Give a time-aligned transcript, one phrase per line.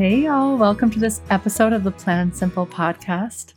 [0.00, 0.56] Hey, y'all.
[0.56, 3.52] Welcome to this episode of the Plan Simple podcast.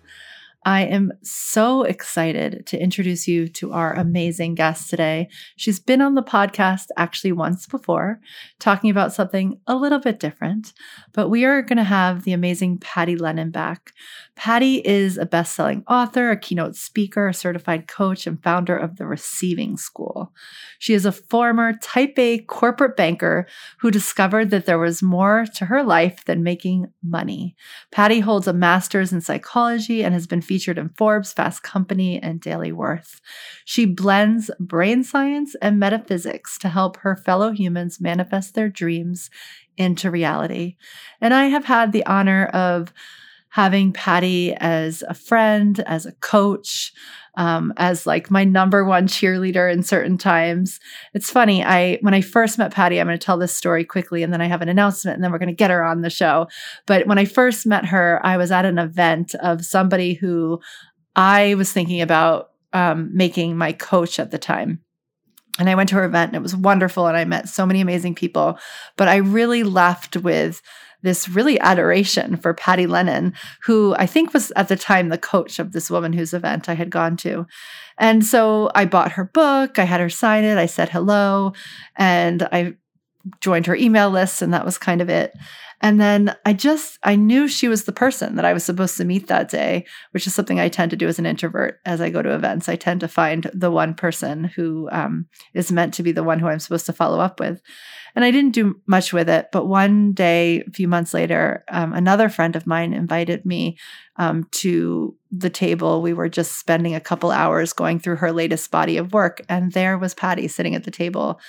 [0.66, 5.30] I am so excited to introduce you to our amazing guest today.
[5.56, 8.20] She's been on the podcast actually once before,
[8.60, 10.74] talking about something a little bit different,
[11.14, 13.94] but we are going to have the amazing Patty Lennon back.
[14.36, 18.96] Patty is a best selling author, a keynote speaker, a certified coach, and founder of
[18.96, 20.34] the Receiving School.
[20.80, 23.46] She is a former type A corporate banker
[23.80, 27.56] who discovered that there was more to her life than making money.
[27.92, 32.42] Patty holds a master's in psychology and has been featured in Forbes, Fast Company, and
[32.42, 33.22] Daily Worth.
[33.66, 39.30] She blends brain science and metaphysics to help her fellow humans manifest their dreams
[39.78, 40.76] into reality.
[41.22, 42.94] And I have had the honor of
[43.54, 46.92] having Patty as a friend, as a coach,
[47.36, 50.80] um, as like my number one cheerleader in certain times.
[51.14, 51.64] It's funny.
[51.64, 54.42] I when I first met Patty, I'm going to tell this story quickly, and then
[54.42, 56.48] I have an announcement, and then we're going to get her on the show.
[56.88, 60.60] But when I first met her, I was at an event of somebody who
[61.16, 64.80] I was thinking about um, making my coach at the time.
[65.60, 67.08] And I went to her event and it was wonderful.
[67.08, 68.58] And I met so many amazing people.
[68.98, 70.62] But I really left with
[71.04, 75.60] this really adoration for Patty Lennon, who I think was at the time the coach
[75.60, 77.46] of this woman whose event I had gone to.
[78.00, 81.54] And so I bought her book, I had her sign it, I said hello,
[81.98, 82.76] and I
[83.42, 85.34] joined her email list, and that was kind of it.
[85.84, 89.04] And then I just, I knew she was the person that I was supposed to
[89.04, 92.10] meet that day, which is something I tend to do as an introvert as I
[92.10, 92.70] go to events.
[92.70, 96.40] I tend to find the one person who um, is meant to be the one
[96.40, 97.62] who I'm supposed to follow up with.
[98.16, 99.50] And I didn't do much with it.
[99.52, 103.78] But one day, a few months later, um, another friend of mine invited me
[104.18, 106.02] um, to the table.
[106.02, 109.42] We were just spending a couple hours going through her latest body of work.
[109.50, 111.40] And there was Patty sitting at the table.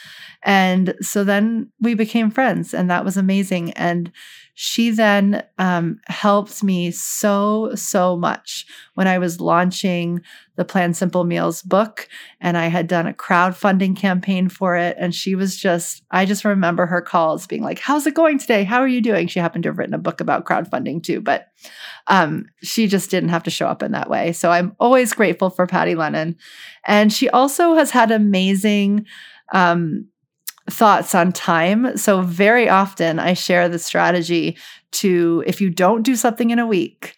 [0.43, 3.73] And so then we became friends, and that was amazing.
[3.73, 4.11] And
[4.57, 10.21] she then um, helped me so, so much when I was launching
[10.55, 12.09] the Plan Simple Meals book.
[12.41, 14.97] And I had done a crowdfunding campaign for it.
[14.97, 18.62] And she was just, I just remember her calls being like, How's it going today?
[18.62, 19.27] How are you doing?
[19.27, 21.49] She happened to have written a book about crowdfunding too, but
[22.06, 24.33] um, she just didn't have to show up in that way.
[24.33, 26.37] So I'm always grateful for Patty Lennon.
[26.87, 29.06] And she also has had amazing,
[29.53, 30.06] um,
[30.70, 31.97] thoughts on time.
[31.97, 34.56] So, very often I share the strategy
[34.92, 37.16] to if you don't do something in a week,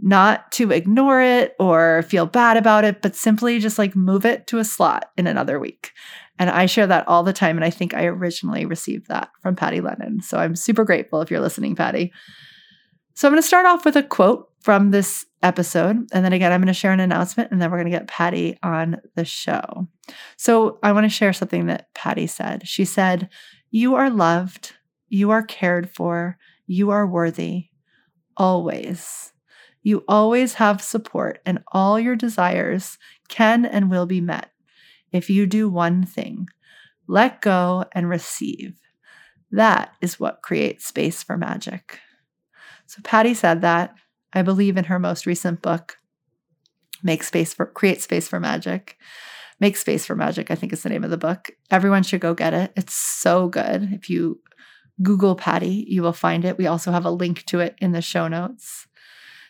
[0.00, 4.46] not to ignore it or feel bad about it, but simply just like move it
[4.48, 5.92] to a slot in another week.
[6.38, 7.56] And I share that all the time.
[7.56, 10.20] And I think I originally received that from Patty Lennon.
[10.20, 12.12] So I'm super grateful if you're listening, Patty.
[13.14, 16.08] So I'm going to start off with a quote from this episode.
[16.12, 18.08] And then again, I'm going to share an announcement and then we're going to get
[18.08, 19.86] Patty on the show.
[20.36, 22.66] So I want to share something that Patty said.
[22.66, 23.28] She said,
[23.70, 24.74] You are loved,
[25.08, 27.68] you are cared for, you are worthy,
[28.36, 29.32] always.
[29.82, 32.98] You always have support, and all your desires
[33.28, 34.50] can and will be met
[35.12, 36.48] if you do one thing
[37.08, 38.78] let go and receive.
[39.50, 41.98] That is what creates space for magic.
[42.86, 43.94] So Patty said that.
[44.32, 45.96] I believe in her most recent book,
[47.02, 48.96] Make Space for Create Space for Magic.
[49.60, 51.50] Make Space for Magic, I think is the name of the book.
[51.70, 52.72] Everyone should go get it.
[52.76, 53.92] It's so good.
[53.92, 54.40] If you
[55.02, 56.58] Google Patty, you will find it.
[56.58, 58.86] We also have a link to it in the show notes.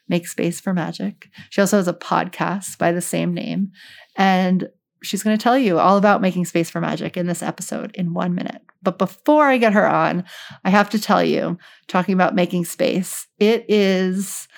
[0.08, 1.28] Make Space for Magic.
[1.50, 3.72] She also has a podcast by the same name.
[4.16, 4.68] And
[5.02, 8.14] she's going to tell you all about making space for magic in this episode in
[8.14, 8.62] one minute.
[8.82, 10.24] But before I get her on,
[10.64, 14.48] I have to tell you, talking about making space, it is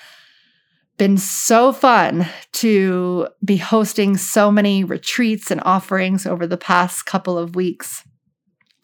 [1.00, 7.38] been so fun to be hosting so many retreats and offerings over the past couple
[7.38, 8.04] of weeks.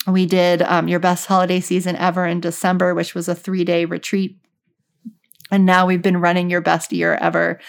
[0.06, 3.85] We did um, your best holiday season ever in December, which was a three day
[3.85, 4.38] retreat
[5.51, 7.61] and now we've been running your best year ever.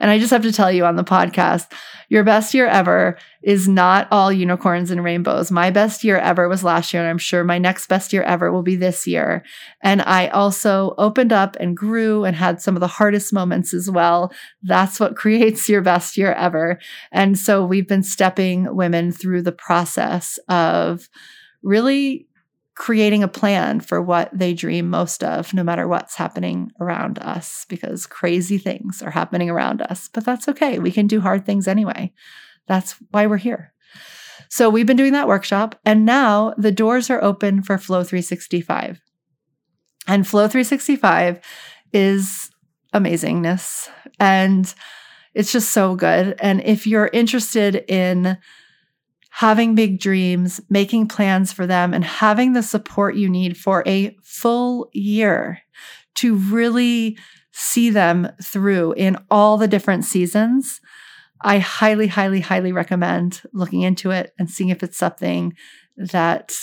[0.00, 1.72] And I just have to tell you on the podcast,
[2.08, 5.50] your best year ever is not all unicorns and rainbows.
[5.50, 8.52] My best year ever was last year, and I'm sure my next best year ever
[8.52, 9.42] will be this year.
[9.82, 13.90] And I also opened up and grew and had some of the hardest moments as
[13.90, 14.30] well.
[14.62, 16.78] That's what creates your best year ever.
[17.10, 21.08] And so we've been stepping women through the process of
[21.62, 22.26] really
[22.74, 27.66] creating a plan for what they dream most of, no matter what's happening around us,
[27.68, 30.08] because crazy things are happening around us.
[30.12, 30.78] But that's okay.
[30.78, 32.12] We can do hard things anyway.
[32.66, 33.72] That's why we're here.
[34.48, 39.00] So we've been doing that workshop, and now the doors are open for Flow 365.
[40.06, 41.40] And Flow 365
[41.92, 42.50] is
[42.94, 43.88] amazingness.
[44.18, 44.72] And
[45.34, 46.36] it's just so good.
[46.40, 48.36] And if you're interested in
[49.34, 54.14] having big dreams, making plans for them, and having the support you need for a
[54.22, 55.58] full year
[56.14, 57.16] to really
[57.50, 60.82] see them through in all the different seasons,
[61.40, 65.54] I highly, highly, highly recommend looking into it and seeing if it's something
[65.96, 66.54] that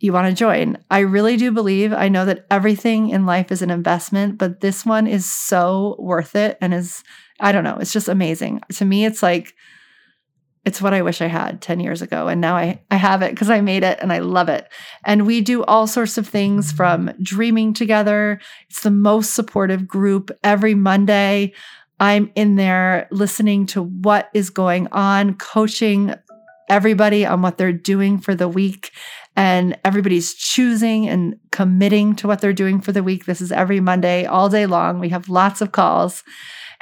[0.00, 0.78] you want to join.
[0.90, 4.86] I really do believe, I know that everything in life is an investment, but this
[4.86, 7.04] one is so worth it and is,
[7.40, 8.62] I don't know, it's just amazing.
[8.72, 9.52] To me, it's like,
[10.64, 12.28] it's what I wish I had 10 years ago.
[12.28, 14.68] And now I, I have it because I made it and I love it.
[15.04, 18.40] And we do all sorts of things from dreaming together.
[18.70, 21.52] It's the most supportive group every Monday.
[21.98, 26.14] I'm in there listening to what is going on, coaching
[26.68, 28.92] everybody on what they're doing for the week
[29.34, 33.24] and everybody's choosing and committing to what they're doing for the week.
[33.24, 34.98] This is every Monday, all day long.
[34.98, 36.22] We have lots of calls.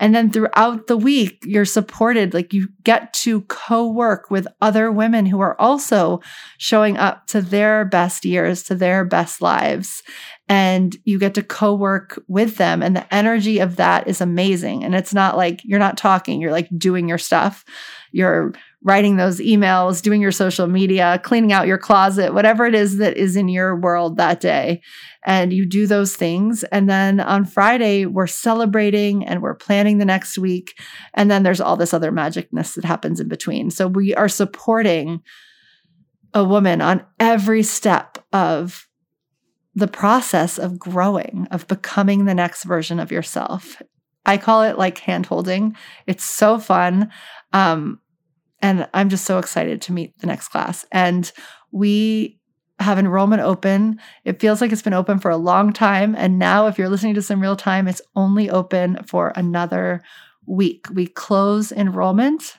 [0.00, 2.32] And then throughout the week, you're supported.
[2.32, 6.20] Like you get to co work with other women who are also
[6.56, 10.02] showing up to their best years, to their best lives.
[10.48, 12.82] And you get to co work with them.
[12.82, 14.82] And the energy of that is amazing.
[14.82, 17.64] And it's not like you're not talking, you're like doing your stuff.
[18.10, 22.96] You're writing those emails, doing your social media, cleaning out your closet, whatever it is
[22.96, 24.80] that is in your world that day.
[25.26, 26.64] And you do those things.
[26.64, 30.78] And then on Friday, we're celebrating and we're planning the next week.
[31.12, 33.70] And then there's all this other magicness that happens in between.
[33.70, 35.20] So we are supporting
[36.32, 38.88] a woman on every step of
[39.74, 43.82] the process of growing, of becoming the next version of yourself.
[44.24, 45.76] I call it like hand holding.
[46.06, 47.10] It's so fun.
[47.52, 48.00] Um,
[48.62, 50.84] and I'm just so excited to meet the next class.
[50.92, 51.30] And
[51.72, 52.38] we
[52.78, 54.00] have enrollment open.
[54.24, 56.14] It feels like it's been open for a long time.
[56.16, 60.02] And now, if you're listening to some real time, it's only open for another
[60.46, 60.86] week.
[60.92, 62.56] We close enrollment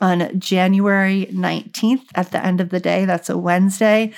[0.00, 3.04] on January 19th at the end of the day.
[3.04, 4.12] That's a Wednesday,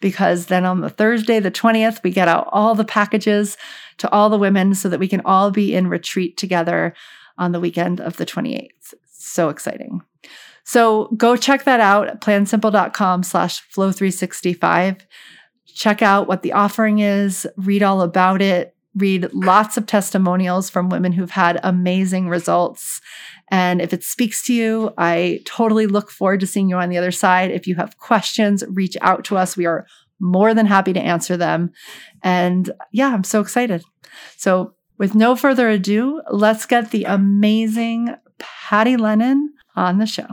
[0.00, 3.56] because then on the Thursday, the 20th, we get out all the packages
[3.98, 6.94] to all the women so that we can all be in retreat together
[7.36, 8.94] on the weekend of the 28th.
[9.26, 10.02] So exciting.
[10.64, 15.06] So go check that out at plansimple.com slash flow 365.
[15.66, 20.88] Check out what the offering is, read all about it, read lots of testimonials from
[20.88, 23.00] women who've had amazing results.
[23.50, 26.98] And if it speaks to you, I totally look forward to seeing you on the
[26.98, 27.50] other side.
[27.50, 29.56] If you have questions, reach out to us.
[29.56, 29.86] We are
[30.20, 31.72] more than happy to answer them.
[32.22, 33.84] And yeah, I'm so excited.
[34.36, 40.26] So, with no further ado, let's get the amazing Patty Lennon on the show.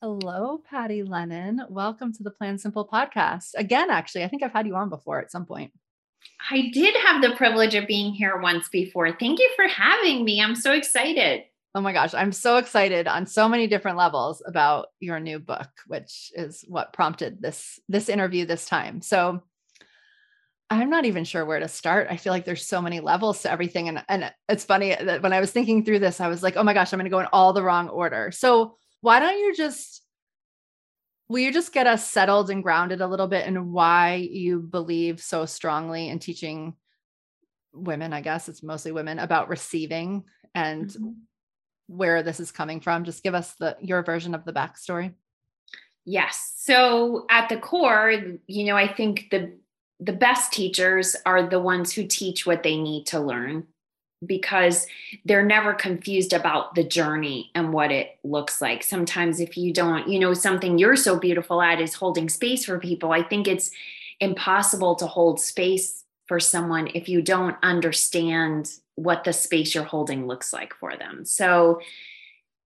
[0.00, 1.62] Hello, Patty Lennon.
[1.68, 3.50] Welcome to the Plan Simple podcast.
[3.56, 5.72] Again, actually, I think I've had you on before at some point.
[6.50, 9.12] I did have the privilege of being here once before.
[9.12, 10.40] Thank you for having me.
[10.40, 11.44] I'm so excited.
[11.74, 15.68] Oh my gosh, I'm so excited on so many different levels about your new book,
[15.86, 19.00] which is what prompted this this interview this time.
[19.00, 19.42] So,
[20.72, 22.08] I'm not even sure where to start.
[22.10, 25.32] I feel like there's so many levels to everything and and it's funny that when
[25.32, 27.20] I was thinking through this, I was like, "Oh my gosh, I'm going to go
[27.20, 30.02] in all the wrong order." So, why don't you just
[31.32, 35.18] will you just get us settled and grounded a little bit in why you believe
[35.18, 36.74] so strongly in teaching
[37.72, 41.12] women i guess it's mostly women about receiving and mm-hmm.
[41.86, 45.14] where this is coming from just give us the your version of the backstory
[46.04, 48.14] yes so at the core
[48.46, 49.56] you know i think the
[50.04, 53.66] the best teachers are the ones who teach what they need to learn
[54.24, 54.86] because
[55.24, 58.82] they're never confused about the journey and what it looks like.
[58.82, 62.78] Sometimes, if you don't, you know, something you're so beautiful at is holding space for
[62.78, 63.12] people.
[63.12, 63.70] I think it's
[64.20, 70.26] impossible to hold space for someone if you don't understand what the space you're holding
[70.26, 71.24] looks like for them.
[71.24, 71.80] So,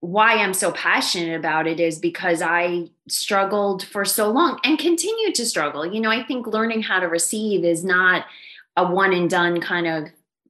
[0.04, 5.32] why I'm so passionate about it is because I struggled for so long and continue
[5.32, 5.86] to struggle.
[5.86, 8.26] You know, I think learning how to receive is not
[8.76, 10.08] a one and done kind of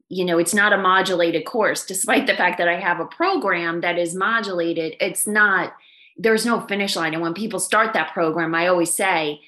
[0.09, 3.81] you know it's not a modulated course despite the fact that i have a program
[3.81, 4.97] that is modulated.
[5.01, 5.73] It's not
[6.17, 7.13] there's no finish line.
[7.15, 9.41] And when people start that program i always say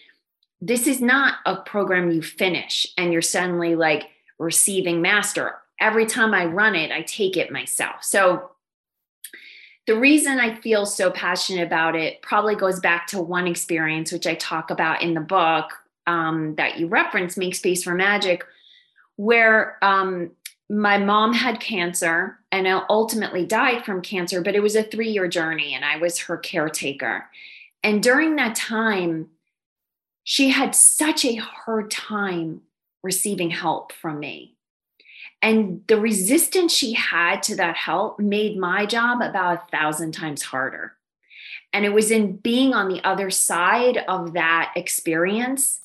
[0.60, 4.08] this is not a program you finish and you're suddenly like
[4.38, 5.56] receiving master.
[5.80, 8.02] Every time i run it i take it myself.
[8.02, 8.50] So
[9.86, 14.26] the reason i feel so passionate about it probably goes back to one experience which
[14.26, 15.72] i talk about in the book
[16.06, 18.44] um, that you reference, Make Space for Magic,
[19.16, 20.30] where um,
[20.68, 25.28] my mom had cancer and ultimately died from cancer, but it was a three year
[25.28, 27.28] journey and I was her caretaker.
[27.82, 29.28] And during that time,
[30.24, 32.62] she had such a hard time
[33.02, 34.55] receiving help from me.
[35.42, 40.42] And the resistance she had to that help made my job about a thousand times
[40.42, 40.94] harder.
[41.72, 45.80] And it was in being on the other side of that experience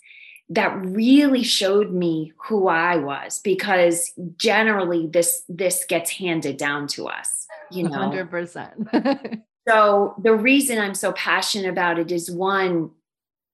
[0.50, 7.08] that really showed me who I was because generally this this gets handed down to
[7.08, 8.10] us, you know.
[8.10, 9.41] 100%.
[9.67, 12.91] so the reason I'm so passionate about it is one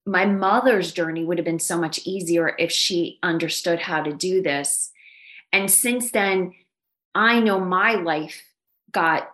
[0.07, 4.41] my mother's journey would have been so much easier if she understood how to do
[4.41, 4.91] this.
[5.57, 6.53] And since then
[7.15, 8.43] I know my life
[8.91, 9.31] got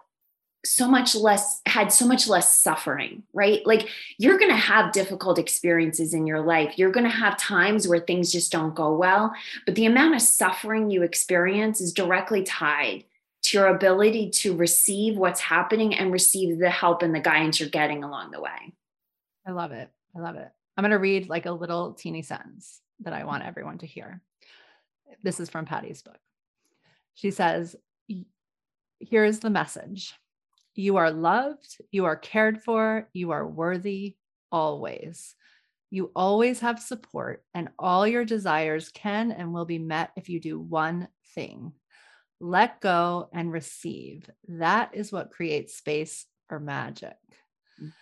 [0.65, 3.65] so much less had so much less suffering right?
[3.65, 6.77] Like you're going to have difficult experiences in your life.
[6.77, 9.33] You're going to have times where things just don't go well
[9.65, 13.03] but the amount of suffering you experience is directly tied
[13.43, 17.67] to your ability to receive what's happening and receive the help and the guidance you're
[17.67, 18.73] getting along the way.
[19.45, 19.89] I love it.
[20.15, 20.49] I love it.
[20.77, 24.21] I'm going to read like a little teeny sentence that i want everyone to hear
[25.23, 26.19] this is from patty's book
[27.13, 27.75] she says
[28.99, 30.13] here's the message
[30.75, 34.15] you are loved, you are cared for, you are worthy
[34.51, 35.35] always.
[35.91, 40.39] You always have support, and all your desires can and will be met if you
[40.39, 41.73] do one thing
[42.39, 44.29] let go and receive.
[44.49, 47.15] That is what creates space for magic.
[47.81, 47.93] Mm.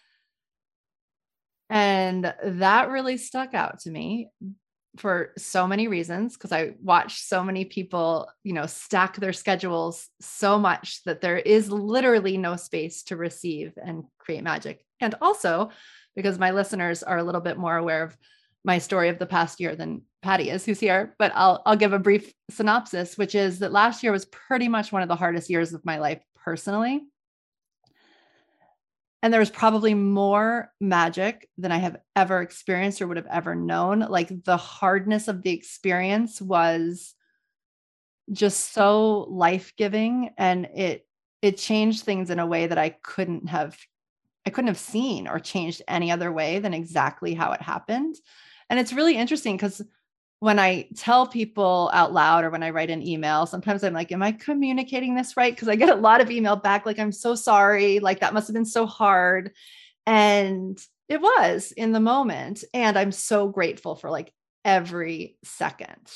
[1.69, 4.29] And that really stuck out to me
[4.97, 10.09] for so many reasons because I watch so many people, you know, stack their schedules
[10.19, 14.85] so much that there is literally no space to receive and create magic.
[14.99, 15.71] And also
[16.15, 18.17] because my listeners are a little bit more aware of
[18.63, 21.93] my story of the past year than Patty is, who's here, but I'll I'll give
[21.93, 25.49] a brief synopsis, which is that last year was pretty much one of the hardest
[25.49, 27.01] years of my life personally
[29.21, 33.53] and there was probably more magic than I have ever experienced or would have ever
[33.53, 33.99] known.
[33.99, 37.13] Like the hardness of the experience was
[38.31, 41.05] just so life-giving and it
[41.41, 43.77] it changed things in a way that I couldn't have
[44.45, 48.15] I couldn't have seen or changed any other way than exactly how it happened.
[48.69, 49.81] And it's really interesting cuz
[50.41, 54.11] when I tell people out loud or when I write an email, sometimes I'm like,
[54.11, 55.53] Am I communicating this right?
[55.53, 57.99] Because I get a lot of email back, like, I'm so sorry.
[57.99, 59.51] Like, that must have been so hard.
[60.07, 62.63] And it was in the moment.
[62.73, 64.33] And I'm so grateful for like
[64.65, 66.11] every second.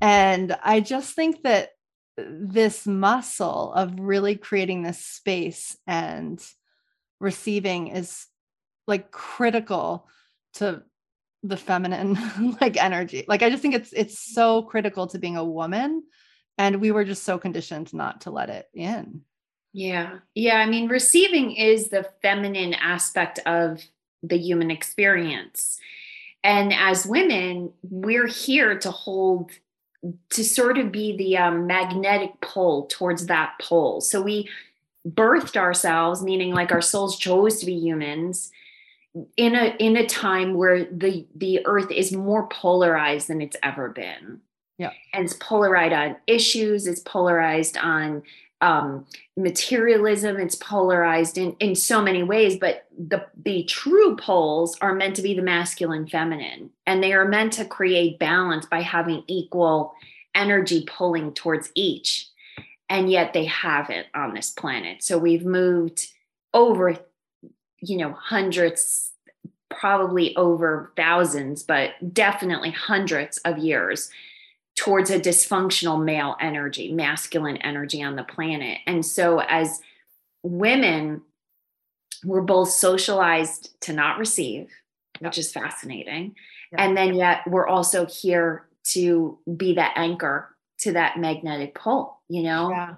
[0.00, 1.70] And I just think that
[2.16, 6.42] this muscle of really creating this space and
[7.20, 8.26] receiving is
[8.86, 10.08] like critical
[10.54, 10.82] to
[11.44, 12.16] the feminine
[12.60, 13.24] like energy.
[13.28, 16.02] Like I just think it's it's so critical to being a woman
[16.58, 19.20] and we were just so conditioned not to let it in.
[19.72, 20.18] Yeah.
[20.34, 23.82] Yeah, I mean receiving is the feminine aspect of
[24.22, 25.78] the human experience.
[26.42, 29.50] And as women, we're here to hold
[30.30, 34.02] to sort of be the um, magnetic pull towards that pole.
[34.02, 34.50] So we
[35.06, 38.50] birthed ourselves, meaning like our souls chose to be humans
[39.36, 43.88] in a in a time where the the earth is more polarized than it's ever
[43.88, 44.40] been.
[44.78, 44.90] Yeah.
[45.12, 48.22] And it's polarized on issues it's polarized on
[48.60, 49.06] um,
[49.36, 55.14] materialism it's polarized in in so many ways but the the true poles are meant
[55.16, 59.92] to be the masculine feminine and they are meant to create balance by having equal
[60.34, 62.30] energy pulling towards each
[62.88, 65.02] and yet they haven't on this planet.
[65.02, 66.12] So we've moved
[66.52, 66.96] over
[67.84, 69.12] you know, hundreds,
[69.70, 74.10] probably over thousands, but definitely hundreds of years
[74.76, 78.78] towards a dysfunctional male energy, masculine energy on the planet.
[78.86, 79.80] And so, as
[80.42, 81.22] women,
[82.24, 84.68] we're both socialized to not receive,
[85.20, 86.34] which is fascinating.
[86.76, 92.42] And then, yet, we're also here to be that anchor to that magnetic pole, you
[92.42, 92.70] know?
[92.70, 92.94] Yeah.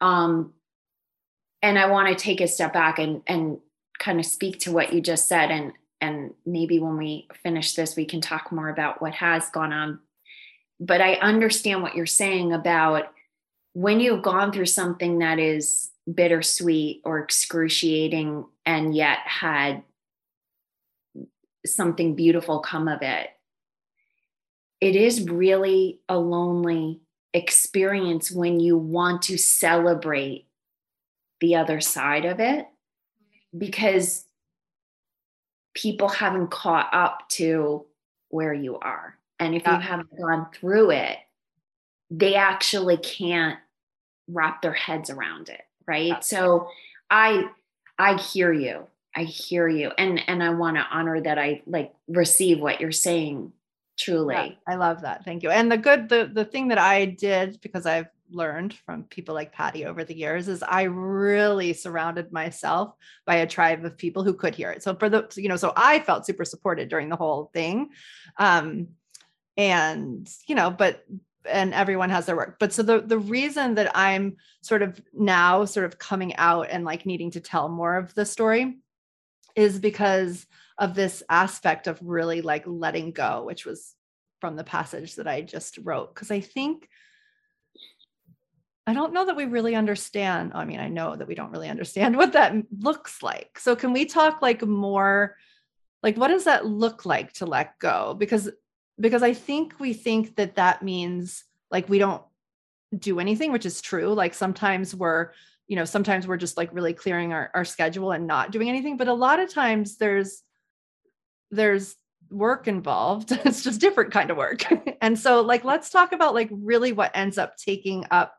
[0.00, 0.52] Um,
[1.62, 3.58] and I want to take a step back and, and
[3.98, 7.96] kind of speak to what you just said and and maybe when we finish this
[7.96, 10.00] we can talk more about what has gone on.
[10.78, 13.12] But i understand what you're saying about
[13.72, 19.82] when you've gone through something that is bittersweet or excruciating and yet had
[21.64, 23.28] something beautiful come of it
[24.80, 27.00] it is really a lonely
[27.34, 30.46] experience when you want to celebrate
[31.40, 32.66] the other side of it
[33.56, 34.24] because
[35.74, 37.84] people haven't caught up to
[38.28, 39.18] where you are.
[39.38, 41.18] And if you haven't gone through it,
[42.10, 43.58] they actually can't
[44.28, 45.60] wrap their heads around it.
[45.86, 46.24] Right.
[46.24, 46.68] So
[47.10, 47.44] I
[47.98, 48.86] I hear you.
[49.14, 49.92] I hear you.
[49.98, 53.52] And and I want to honor that I like receive what you're saying
[53.98, 54.34] truly.
[54.34, 55.24] Yeah, I love that.
[55.24, 55.50] Thank you.
[55.50, 59.52] And the good the the thing that I did because I've learned from people like
[59.52, 64.34] Patty over the years is I really surrounded myself by a tribe of people who
[64.34, 64.82] could hear it.
[64.82, 67.90] So for the you know so I felt super supported during the whole thing.
[68.38, 68.88] Um
[69.56, 71.04] and you know but
[71.48, 75.64] and everyone has their work but so the the reason that i'm sort of now
[75.64, 78.76] sort of coming out and like needing to tell more of the story
[79.54, 80.46] is because
[80.78, 83.94] of this aspect of really like letting go which was
[84.40, 86.88] from the passage that i just wrote because i think
[88.86, 91.68] i don't know that we really understand i mean i know that we don't really
[91.68, 95.36] understand what that looks like so can we talk like more
[96.02, 98.50] like what does that look like to let go because
[98.98, 102.22] because I think we think that that means like we don't
[102.96, 104.14] do anything, which is true.
[104.14, 105.30] Like sometimes we're,
[105.66, 108.96] you know, sometimes we're just like really clearing our, our schedule and not doing anything.
[108.96, 110.42] But a lot of times there's
[111.50, 111.96] there's
[112.30, 113.32] work involved.
[113.44, 114.62] it's just different kind of work.
[115.00, 118.34] and so like let's talk about like really what ends up taking up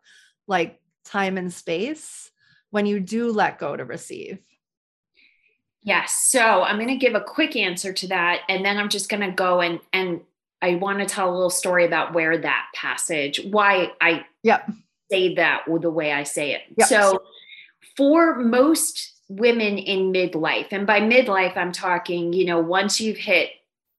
[0.48, 2.32] like time and space
[2.72, 4.39] when you do let go to receive.
[5.84, 6.13] Yes.
[6.13, 8.42] So I'm going to give a quick answer to that.
[8.50, 10.22] And then I'm just going to go and, and
[10.62, 14.70] I want to tell a little story about where that passage, why I yep.
[15.12, 16.62] say that with the way I say it.
[16.77, 16.88] Yep.
[16.88, 17.24] So,
[17.96, 23.50] for most women in midlife, and by midlife, I'm talking, you know, once you've hit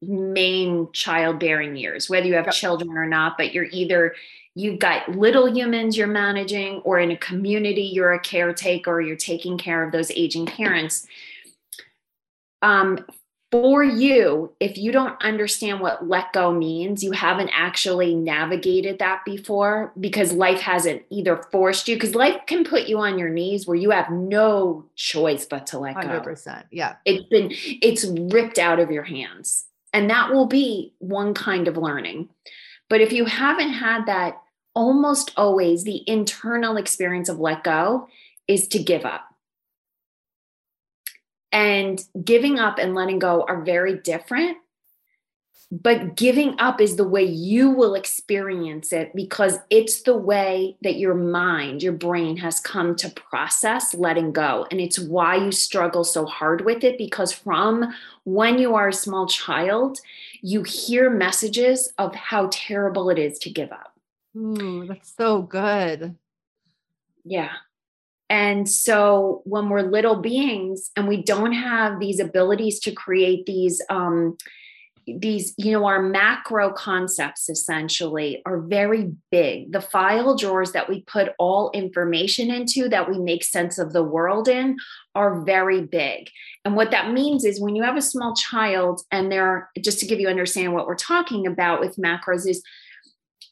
[0.03, 2.55] main childbearing years, whether you have yep.
[2.55, 4.15] children or not, but you're either
[4.55, 9.17] you've got little humans you're managing, or in a community, you're a caretaker, or you're
[9.17, 11.07] taking care of those aging parents.
[12.61, 13.05] Um,
[13.51, 19.25] for you, if you don't understand what let go means, you haven't actually navigated that
[19.25, 23.67] before because life hasn't either forced you, because life can put you on your knees
[23.67, 26.31] where you have no choice but to let 100%, go.
[26.31, 26.65] 100%.
[26.71, 26.97] Yeah.
[27.07, 27.49] It's been,
[27.81, 29.68] it's ripped out of your hands.
[29.99, 32.29] And that will be one kind of learning.
[32.89, 34.41] But if you haven't had that,
[34.73, 38.07] almost always the internal experience of let go
[38.47, 39.23] is to give up
[41.51, 44.59] and giving up and letting go are very different.
[45.71, 50.97] But giving up is the way you will experience it because it's the way that
[50.97, 54.67] your mind, your brain has come to process letting go.
[54.71, 57.93] And it's why you struggle so hard with it because from
[58.25, 59.99] when you are a small child,
[60.41, 63.93] you hear messages of how terrible it is to give up.
[64.35, 66.17] Ooh, that's so good.
[67.25, 67.53] Yeah.
[68.31, 73.83] And so when we're little beings and we don't have these abilities to create these,
[73.91, 74.39] um,
[75.19, 79.73] these, you know, our macro concepts essentially are very big.
[79.73, 84.03] The file drawers that we put all information into, that we make sense of the
[84.03, 84.77] world in,
[85.15, 86.31] are very big.
[86.65, 90.07] And what that means is when you have a small child, and they're just to
[90.07, 92.63] give you understand what we're talking about with macros, is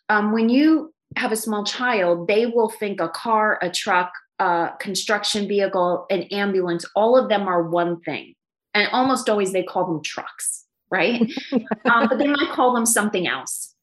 [0.09, 4.71] um, when you have a small child, they will think a car, a truck, a
[4.79, 8.35] construction vehicle, an ambulance, all of them are one thing.
[8.75, 10.66] And almost always they call them trucks,
[10.97, 11.21] right?
[11.85, 13.75] um, but they might call them something else.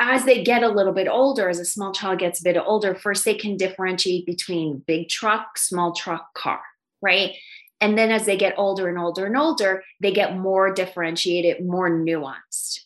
[0.00, 2.94] As they get a little bit older, as a small child gets a bit older,
[2.94, 6.60] first they can differentiate between big truck, small truck, car,
[7.00, 7.32] right?
[7.80, 11.90] And then as they get older and older and older, they get more differentiated, more
[11.90, 12.83] nuanced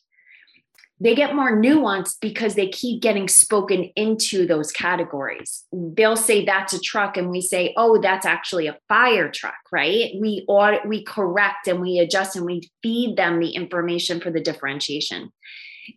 [1.00, 5.64] they get more nuanced because they keep getting spoken into those categories.
[5.72, 10.12] They'll say that's a truck, and we say, oh, that's actually a fire truck, right?
[10.20, 14.40] We audit, we correct and we adjust and we feed them the information for the
[14.40, 15.32] differentiation.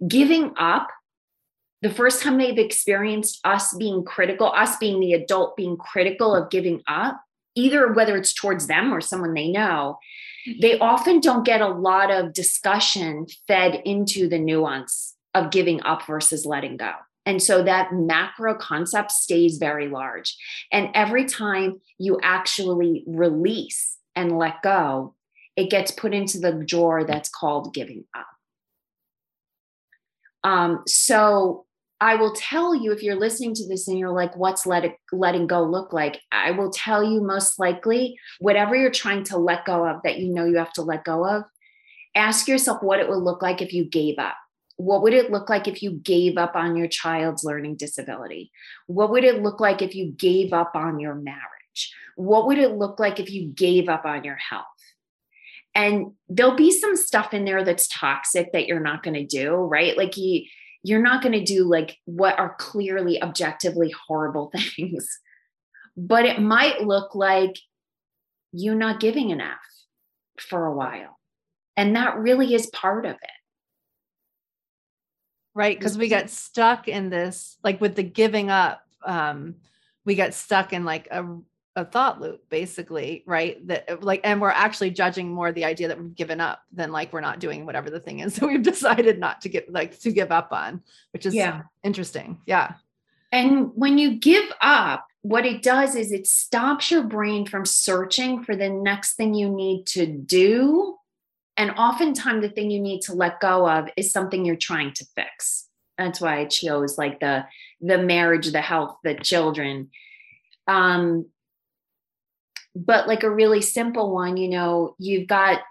[0.08, 0.90] Giving up,
[1.82, 6.52] the first time they've experienced us being critical, us being the adult being critical of
[6.52, 7.20] giving up,
[7.56, 9.98] either whether it's towards them or someone they know,
[10.60, 16.06] they often don't get a lot of discussion fed into the nuance of giving up
[16.06, 16.92] versus letting go.
[17.26, 20.36] And so that macro concept stays very large.
[20.72, 25.16] And every time you actually release and let go,
[25.56, 28.28] it gets put into the drawer that's called giving up.
[30.44, 31.66] Um, so
[32.02, 34.96] I will tell you if you're listening to this and you're like, what's let it,
[35.12, 36.20] letting go look like?
[36.32, 40.34] I will tell you most likely, whatever you're trying to let go of that you
[40.34, 41.44] know you have to let go of,
[42.16, 44.36] ask yourself what it would look like if you gave up.
[44.78, 48.52] What would it look like if you gave up on your child's learning disability?
[48.88, 51.94] What would it look like if you gave up on your marriage?
[52.16, 54.66] What would it look like if you gave up on your health?
[55.74, 59.56] and there'll be some stuff in there that's toxic that you're not going to do
[59.56, 60.44] right like you
[60.84, 65.20] you're not going to do like what are clearly objectively horrible things.
[65.96, 67.58] But it might look like
[68.52, 69.60] you not giving enough
[70.40, 71.18] for a while.
[71.78, 73.30] And that really is part of it.
[75.54, 79.56] Right because we get stuck in this like with the giving up um
[80.06, 81.26] we get stuck in like a
[81.76, 83.66] a thought loop basically right?
[83.68, 86.92] That uh, like and we're actually judging more the idea that we've given up than
[86.92, 90.00] like we're not doing whatever the thing is so we've decided not to get like
[90.00, 90.82] to give up on
[91.14, 91.62] which is yeah.
[91.84, 92.74] interesting yeah.
[93.34, 98.44] And when you give up what it does is it stops your brain from searching
[98.44, 100.98] for the next thing you need to do.
[101.58, 105.06] And oftentimes the thing you need to let go of is something you're trying to
[105.16, 105.68] fix.
[105.98, 107.46] That's why i chose like the
[107.80, 109.92] the marriage the health the children.
[110.68, 111.28] Um
[112.76, 115.62] but like a really simple one you know you've got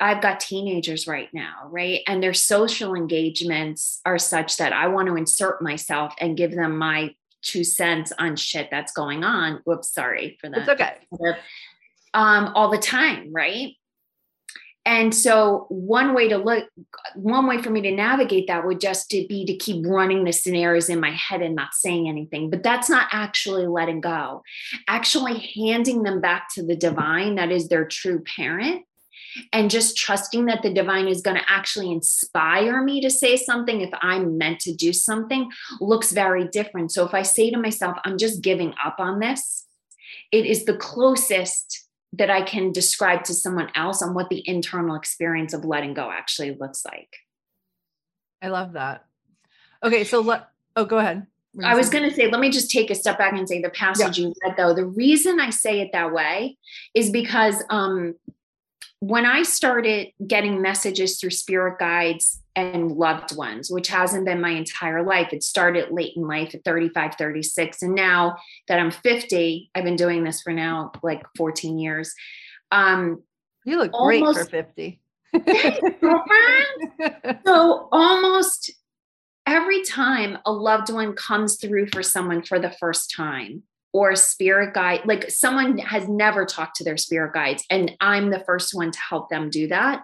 [0.00, 2.02] I've got teenagers right now, right?
[2.06, 6.76] And their social engagements are such that I want to insert myself and give them
[6.76, 9.60] my two cents on shit that's going on.
[9.64, 10.58] Whoops, sorry for that.
[10.58, 10.94] It's okay.
[12.14, 13.72] Um, all the time, right?
[14.88, 16.64] And so one way to look,
[17.14, 20.32] one way for me to navigate that would just to be to keep running the
[20.32, 22.48] scenarios in my head and not saying anything.
[22.48, 24.42] But that's not actually letting go.
[24.88, 28.86] Actually handing them back to the divine, that is their true parent,
[29.52, 33.82] and just trusting that the divine is going to actually inspire me to say something
[33.82, 35.50] if I'm meant to do something
[35.82, 36.92] looks very different.
[36.92, 39.66] So if I say to myself, I'm just giving up on this,
[40.32, 44.96] it is the closest that I can describe to someone else on what the internal
[44.96, 47.16] experience of letting go actually looks like.
[48.40, 49.04] I love that.
[49.82, 51.26] Okay, so let oh go ahead.
[51.64, 53.70] I was going to say, let me just take a step back and say the
[53.70, 54.26] passage yeah.
[54.26, 54.74] you read, though.
[54.74, 56.56] The reason I say it that way
[56.94, 58.14] is because um,
[59.00, 64.50] when I started getting messages through spirit guides and loved ones, which hasn't been my
[64.50, 67.82] entire life, it started late in life at 35, 36.
[67.82, 72.12] And now that I'm 50, I've been doing this for now like 14 years.
[72.72, 73.22] Um,
[73.64, 75.00] you look almost, great for 50.
[77.46, 78.72] so almost
[79.46, 84.74] every time a loved one comes through for someone for the first time, or spirit
[84.74, 88.90] guide like someone has never talked to their spirit guides and i'm the first one
[88.90, 90.02] to help them do that.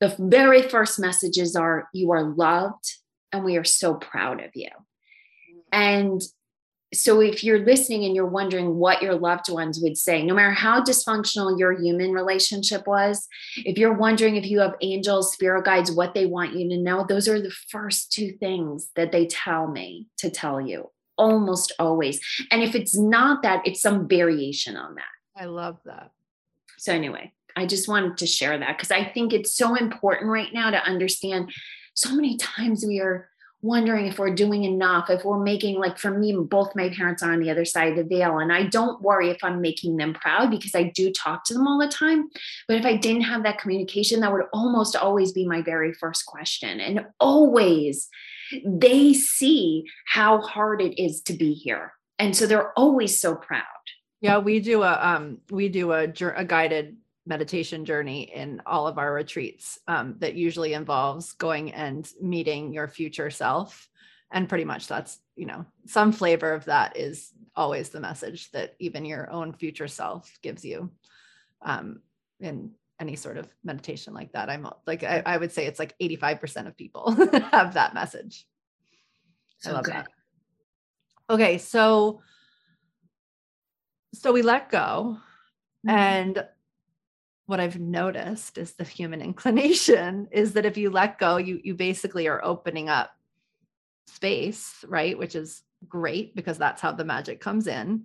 [0.00, 2.96] The very first messages are you are loved
[3.30, 4.68] and we are so proud of you.
[5.70, 6.20] And
[6.92, 10.50] so if you're listening and you're wondering what your loved ones would say no matter
[10.50, 13.26] how dysfunctional your human relationship was
[13.64, 17.06] if you're wondering if you have angels spirit guides what they want you to know
[17.08, 22.20] those are the first two things that they tell me to tell you almost always.
[22.50, 25.04] And if it's not that, it's some variation on that.
[25.36, 26.12] I love that.
[26.78, 30.52] So, anyway, I just wanted to share that because I think it's so important right
[30.52, 31.52] now to understand
[31.94, 33.28] so many times we are
[33.62, 37.32] wondering if we're doing enough, if we're making, like for me, both my parents are
[37.32, 38.38] on the other side of the veil.
[38.38, 41.68] And I don't worry if I'm making them proud because I do talk to them
[41.68, 42.28] all the time.
[42.66, 46.26] But if I didn't have that communication, that would almost always be my very first
[46.26, 46.80] question.
[46.80, 48.08] And always
[48.64, 51.92] they see how hard it is to be here.
[52.18, 53.62] And so they're always so proud.
[54.20, 56.04] Yeah, we do a um we do a,
[56.36, 62.10] a guided meditation journey in all of our retreats um, that usually involves going and
[62.20, 63.88] meeting your future self
[64.32, 68.74] and pretty much that's you know some flavor of that is always the message that
[68.80, 70.90] even your own future self gives you
[71.62, 72.00] um,
[72.40, 74.48] in any sort of meditation like that.
[74.48, 77.10] I'm like, I, I would say it's like 85% of people
[77.50, 78.46] have that message.
[79.58, 79.94] So I love good.
[79.94, 80.06] that.
[81.28, 81.58] Okay.
[81.58, 82.22] So,
[84.14, 85.18] so we let go.
[85.84, 85.90] Mm-hmm.
[85.90, 86.46] And
[87.46, 91.74] what I've noticed is the human inclination is that if you let go, you, you
[91.74, 93.10] basically are opening up
[94.06, 95.18] space, right?
[95.18, 98.04] Which is great because that's how the magic comes in.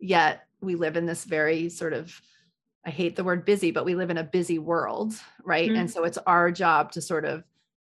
[0.00, 2.18] Yet we live in this very sort of
[2.88, 5.12] I hate the word busy, but we live in a busy world,
[5.44, 5.68] right?
[5.68, 5.78] Mm-hmm.
[5.78, 7.44] And so it's our job to sort of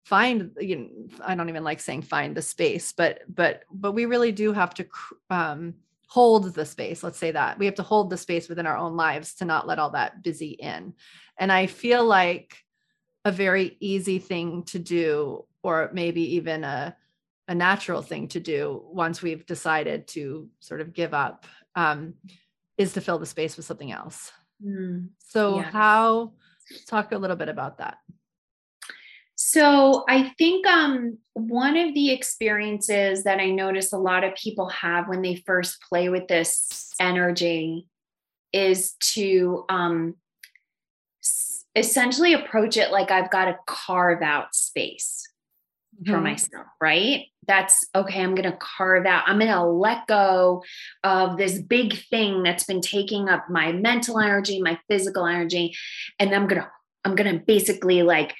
[0.06, 0.90] find you know
[1.24, 4.74] i don't even like saying find the space but but but we really do have
[4.74, 4.88] to
[5.30, 5.76] um
[6.08, 8.96] hold the space let's say that we have to hold the space within our own
[8.96, 10.94] lives to not let all that busy in
[11.38, 12.58] and i feel like
[13.26, 16.96] a very easy thing to do or maybe even a
[17.50, 22.14] a natural thing to do once we've decided to sort of give up um,
[22.78, 24.32] is to fill the space with something else
[24.65, 25.72] Mm, so yes.
[25.72, 26.34] how
[26.88, 27.98] talk a little bit about that.
[29.36, 34.67] So I think um, one of the experiences that I notice a lot of people
[34.67, 37.88] have when they first play with this energy
[38.52, 40.15] is to um,
[41.76, 45.29] essentially approach it like I've got to carve out space
[46.02, 46.12] mm-hmm.
[46.12, 47.26] for myself, right?
[47.48, 48.22] That's okay.
[48.22, 50.64] I'm going to carve out, I'm going to let go
[51.04, 55.76] of this big thing that's been taking up my mental energy, my physical energy.
[56.20, 56.68] And I'm going to,
[57.06, 58.36] I'm going to basically like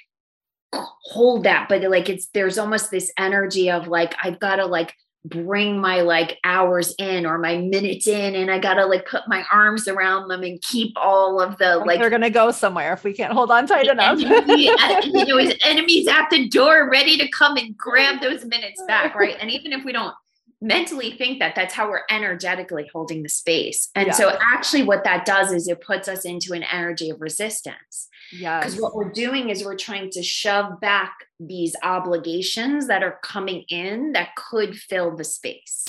[0.74, 1.68] hold that.
[1.70, 4.94] But like it's, there's almost this energy of like, I've got to like,
[5.26, 9.44] bring my like hours in or my minutes in and I gotta like put my
[9.52, 13.04] arms around them and keep all of the like, like they're gonna go somewhere if
[13.04, 14.18] we can't hold on tight enough.
[14.20, 18.46] Enemy, uh, you know, his enemies at the door ready to come and grab those
[18.46, 19.36] minutes back, right?
[19.40, 20.16] And even if we don't
[20.62, 23.90] mentally think that that's how we're energetically holding the space.
[23.96, 24.14] And yeah.
[24.14, 28.08] so actually what that does is it puts us into an energy of resistance.
[28.32, 28.60] Yeah.
[28.60, 33.64] Because what we're doing is we're trying to shove back these obligations that are coming
[33.70, 35.86] in that could fill the space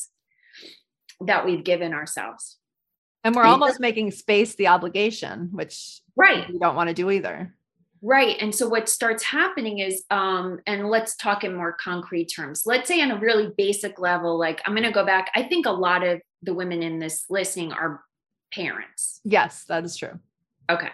[1.20, 2.56] that we've given ourselves.
[3.22, 7.54] And we're almost making space the obligation, which right we don't want to do either.
[8.02, 8.36] Right.
[8.40, 12.62] And so what starts happening is, um, and let's talk in more concrete terms.
[12.64, 15.30] Let's say on a really basic level, like I'm going to go back.
[15.34, 18.02] I think a lot of the women in this listening are
[18.54, 19.20] parents.
[19.24, 20.18] Yes, that is true.
[20.70, 20.88] Okay.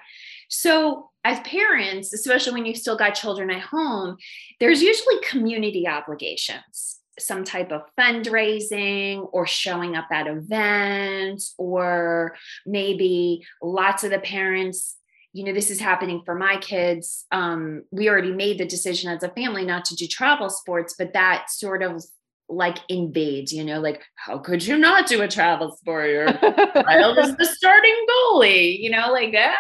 [0.49, 4.17] So as parents, especially when you've still got children at home,
[4.61, 13.45] there's usually community obligations, some type of fundraising or showing up at events, or maybe
[13.63, 14.97] lots of the parents
[15.33, 19.23] you know this is happening for my kids um, we already made the decision as
[19.23, 22.03] a family not to do travel sports but that sort of
[22.49, 26.09] like invades you know like how could you not do a travel sport?
[26.09, 29.57] Your child is the starting goalie you know like ah,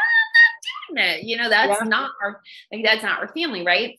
[0.94, 1.88] You know, that's yeah.
[1.88, 2.40] not our
[2.72, 3.98] like that's not our family, right?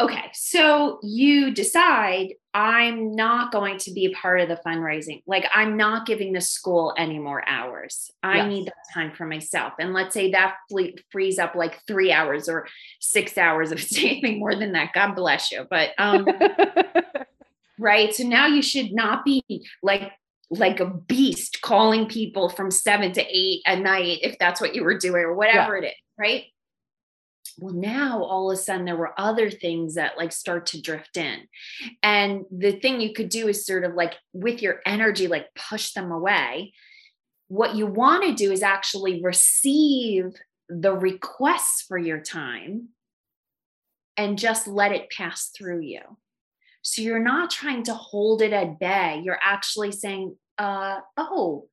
[0.00, 5.22] Okay, so you decide I'm not going to be a part of the fundraising.
[5.26, 8.10] Like I'm not giving the school any more hours.
[8.22, 8.48] I yes.
[8.48, 9.74] need that time for myself.
[9.78, 10.56] And let's say that
[11.12, 12.66] frees up like three hours or
[12.98, 13.72] six hours.
[13.72, 15.66] If it's anything more than that, God bless you.
[15.68, 16.26] But um,
[17.78, 18.14] right.
[18.14, 19.44] So now you should not be
[19.82, 20.12] like
[20.50, 24.82] like a beast calling people from seven to eight at night if that's what you
[24.82, 25.84] were doing or whatever yeah.
[25.84, 26.44] it is right?
[27.58, 31.16] Well now all of a sudden there were other things that like start to drift
[31.16, 31.46] in.
[32.02, 35.92] And the thing you could do is sort of like with your energy like push
[35.92, 36.74] them away.
[37.48, 40.32] What you want to do is actually receive
[40.68, 42.90] the requests for your time
[44.16, 46.00] and just let it pass through you
[46.82, 49.20] so you're not trying to hold it at bay.
[49.24, 51.68] You're actually saying, uh, oh,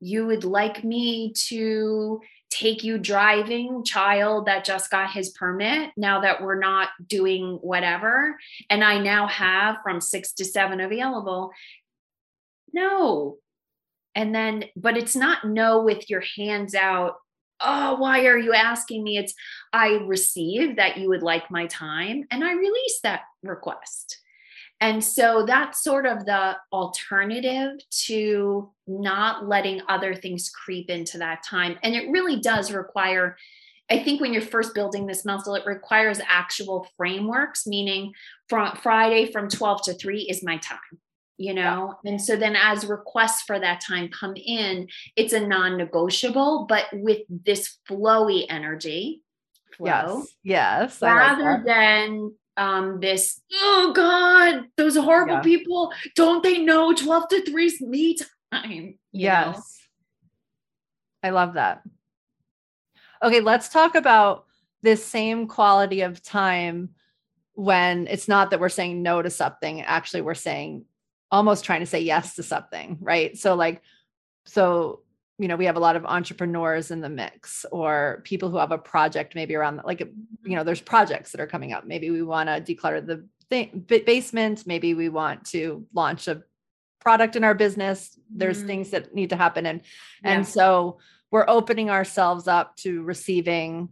[0.00, 2.20] you would like me to
[2.50, 8.36] take you driving, child that just got his permit now that we're not doing whatever.
[8.68, 11.52] And I now have from six to seven available.
[12.72, 13.36] No.
[14.14, 17.14] And then, but it's not no with your hands out.
[17.60, 19.18] Oh, why are you asking me?
[19.18, 19.34] It's
[19.72, 24.18] I received that you would like my time and I release that request.
[24.80, 31.42] And so that's sort of the alternative to not letting other things creep into that
[31.44, 31.78] time.
[31.82, 33.36] And it really does require,
[33.90, 38.12] I think, when you're first building this muscle, it requires actual frameworks, meaning
[38.48, 40.78] from Friday from 12 to 3 is my time
[41.40, 42.10] you know yeah.
[42.10, 47.20] and so then as requests for that time come in it's a non-negotiable but with
[47.30, 49.22] this flowy energy
[49.74, 55.40] flow yes yes rather than um this oh god those horrible yeah.
[55.42, 58.16] people don't they know 12 to 3 is me
[58.52, 59.62] time yes know?
[61.28, 61.82] i love that
[63.22, 64.46] okay let's talk about
[64.82, 66.90] this same quality of time
[67.54, 70.84] when it's not that we're saying no to something actually we're saying
[71.30, 73.82] almost trying to say yes to something right so like
[74.44, 75.00] so
[75.40, 78.72] you know we have a lot of entrepreneurs in the mix or people who have
[78.72, 81.86] a project maybe around like you know there's projects that are coming up.
[81.86, 84.66] Maybe we want to declutter the thing, basement.
[84.66, 86.42] Maybe we want to launch a
[87.00, 88.18] product in our business.
[88.30, 88.66] There's mm-hmm.
[88.66, 89.64] things that need to happen.
[89.64, 89.80] And
[90.22, 90.32] yeah.
[90.32, 90.98] and so
[91.30, 93.88] we're opening ourselves up to receiving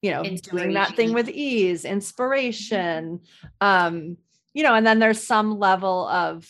[0.00, 3.22] you know doing that thing with ease inspiration.
[3.60, 4.16] Um
[4.54, 6.48] you know and then there's some level of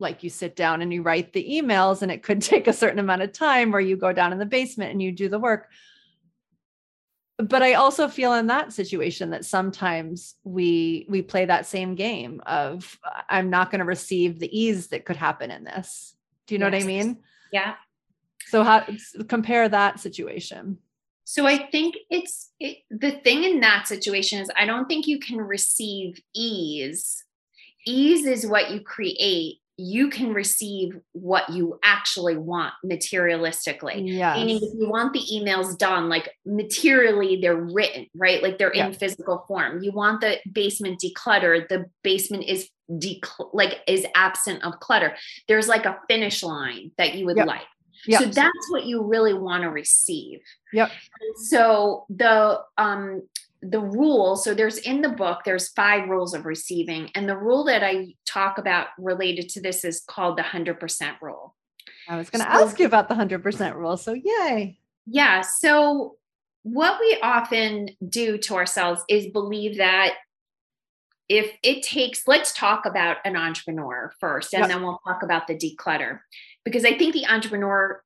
[0.00, 2.98] like you sit down and you write the emails and it could take a certain
[2.98, 5.68] amount of time or you go down in the basement and you do the work.
[7.38, 12.42] But i also feel in that situation that sometimes we we play that same game
[12.44, 12.98] of
[13.30, 16.14] i'm not going to receive the ease that could happen in this.
[16.46, 16.74] Do you know yes.
[16.74, 17.18] what i mean?
[17.50, 17.74] Yeah.
[18.48, 18.84] So how
[19.28, 20.78] compare that situation.
[21.24, 25.18] So i think it's it, the thing in that situation is i don't think you
[25.18, 27.24] can receive ease.
[27.86, 34.02] Ease is what you create you can receive what you actually want materialistically.
[34.06, 34.36] Yes.
[34.36, 38.42] Meaning, if you want the emails done, like materially, they're written, right?
[38.42, 38.88] Like they're Yeah.
[38.88, 39.82] in physical form.
[39.82, 41.68] You want the basement decluttered.
[41.68, 45.16] The basement is decl- like is absent of clutter.
[45.48, 47.46] There's like a finish line that you would Yep.
[47.46, 47.66] like.
[48.06, 48.20] Yep.
[48.20, 50.40] So that's what you really want to receive.
[50.72, 50.90] Yep.
[51.36, 53.22] So the um
[53.62, 57.10] the rule, so there's in the book, there's five rules of receiving.
[57.14, 61.54] And the rule that I talk about related to this is called the 100% rule.
[62.08, 63.96] I was going to So- ask you about the 100% rule.
[63.96, 64.78] So, yay.
[65.06, 65.42] Yeah.
[65.42, 66.16] So
[66.62, 70.14] what we often do to ourselves is believe that
[71.28, 74.68] if it takes, let's talk about an entrepreneur first, and Yep.
[74.68, 76.20] then we'll talk about the declutter.
[76.64, 78.02] Because I think the entrepreneur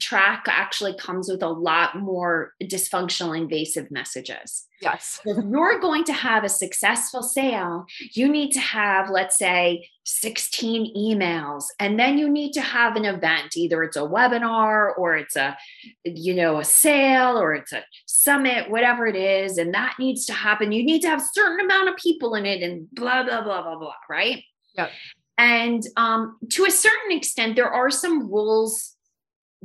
[0.00, 4.66] track actually comes with a lot more dysfunctional, invasive messages.
[4.80, 5.20] Yes.
[5.24, 10.94] if you're going to have a successful sale, you need to have, let's say, 16
[10.94, 13.56] emails, and then you need to have an event.
[13.56, 15.56] Either it's a webinar or it's a,
[16.04, 20.34] you know, a sale or it's a summit, whatever it is, and that needs to
[20.34, 20.72] happen.
[20.72, 23.62] You need to have a certain amount of people in it, and blah blah blah
[23.62, 23.94] blah blah.
[24.10, 24.44] Right?
[24.76, 24.90] Yep.
[25.38, 28.93] And um, to a certain extent, there are some rules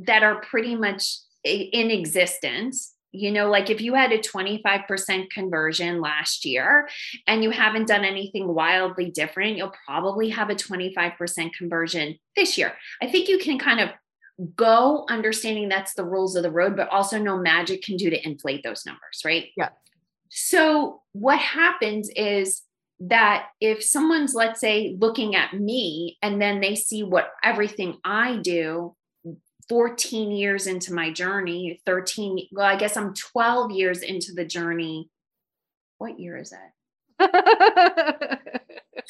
[0.06, 2.94] that are pretty much in existence.
[3.12, 6.88] You know like if you had a 25% conversion last year
[7.26, 12.74] and you haven't done anything wildly different you'll probably have a 25% conversion this year.
[13.02, 13.88] I think you can kind of
[14.54, 18.26] go understanding that's the rules of the road but also no magic can do to
[18.26, 19.48] inflate those numbers right?
[19.56, 19.70] Yeah.
[20.28, 22.62] so what happens is
[23.00, 28.36] that if someone's let's say looking at me and then they see what everything i
[28.36, 28.94] do
[29.70, 35.08] 14 years into my journey, 13, well, I guess I'm 12 years into the journey.
[35.98, 36.58] What year is it?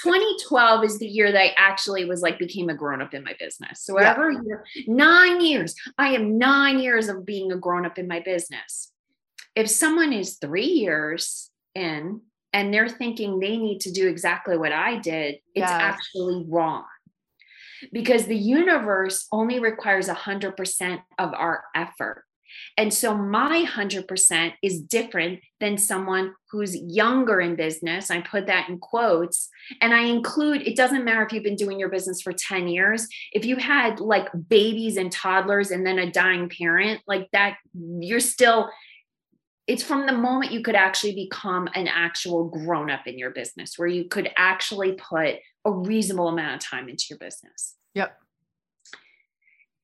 [0.02, 3.34] 2012 is the year that I actually was like became a grown up in my
[3.40, 3.82] business.
[3.84, 4.10] So Yeah.
[4.18, 5.74] whatever year, nine years.
[5.96, 8.92] I am nine years of being a grown up in my business.
[9.56, 12.20] If someone is three years in
[12.52, 15.70] and they're thinking they need to do exactly what I did, it's Yes.
[15.70, 16.84] actually wrong.
[17.92, 22.24] Because the universe only requires 100% of our effort.
[22.76, 28.10] And so my 100% is different than someone who's younger in business.
[28.10, 29.48] I put that in quotes.
[29.80, 33.06] And I include, it doesn't matter if you've been doing your business for 10 years.
[33.32, 38.20] If you had like babies and toddlers and then a dying parent, like that, you're
[38.20, 38.70] still,
[39.66, 43.74] it's from the moment you could actually become an actual grown up in your business
[43.78, 48.16] where you could actually put a reasonable amount of time into your business Yep.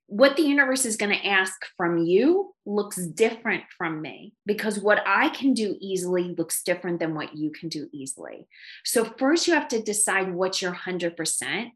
[0.06, 5.02] what the universe is going to ask from you looks different from me because what
[5.06, 8.46] I can do easily looks different than what you can do easily.
[8.84, 11.70] So, first, you have to decide what's your 100%,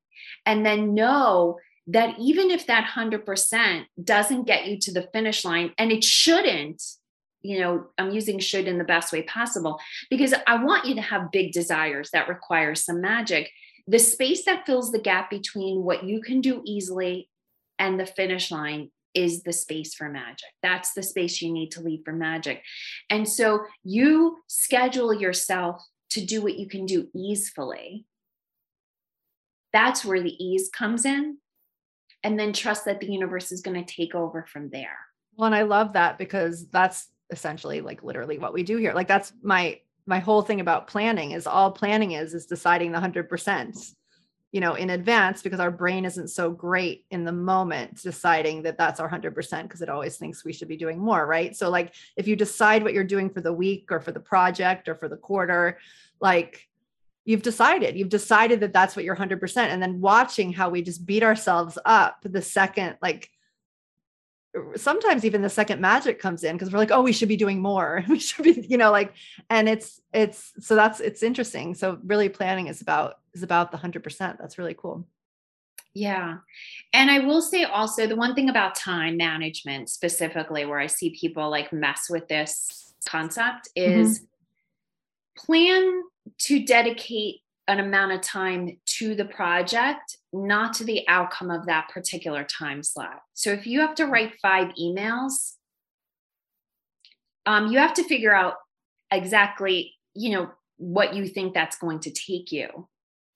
[0.47, 1.59] and then know
[1.89, 6.83] that even if that 100% doesn't get you to the finish line, and it shouldn't,
[7.43, 11.01] you know, I'm using should in the best way possible because I want you to
[11.01, 13.51] have big desires that require some magic.
[13.87, 17.29] The space that fills the gap between what you can do easily
[17.79, 20.49] and the finish line is the space for magic.
[20.63, 22.63] That's the space you need to leave for magic.
[23.09, 28.07] And so you schedule yourself to do what you can do easily.
[29.73, 31.39] That's where the ease comes in.
[32.23, 34.99] And then trust that the universe is going to take over from there.
[35.37, 38.93] Well, and I love that because that's essentially like literally what we do here.
[38.93, 42.99] Like that's my my whole thing about planning is all planning is is deciding the
[42.99, 43.95] 100%
[44.51, 48.77] you know in advance because our brain isn't so great in the moment deciding that
[48.77, 51.57] that's our 100% because it always thinks we should be doing more right?
[51.57, 54.89] So like if you decide what you're doing for the week or for the project
[54.89, 55.79] or for the quarter
[56.21, 56.67] like
[57.25, 57.97] you've decided.
[57.97, 61.79] You've decided that that's what you're 100% and then watching how we just beat ourselves
[61.85, 63.31] up the second like
[64.77, 67.61] sometimes even the second magic comes in because we're like oh we should be doing
[67.61, 68.05] more.
[68.09, 69.13] We should be you know like
[69.49, 71.75] and it's it's so that's it's interesting.
[71.75, 75.07] So really planning is about is about the 100% that's really cool.
[75.95, 76.39] Yeah.
[76.93, 81.11] And I will say also the one thing about time management specifically, where I see
[81.11, 84.01] people like mess with this concept, mm-hmm.
[84.01, 84.27] is
[85.37, 86.03] plan
[86.39, 87.41] to dedicate
[87.71, 92.83] an amount of time to the project, not to the outcome of that particular time
[92.83, 93.21] slot.
[93.33, 95.55] So if you have to write five emails,
[97.47, 98.55] um, you have to figure out
[99.13, 102.89] exactly, you know, what you think that's going to take you.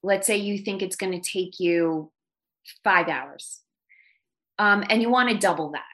[0.02, 2.10] Let's say you think it's going to take you
[2.82, 3.60] five hours,
[4.58, 5.84] um, and you want to double that.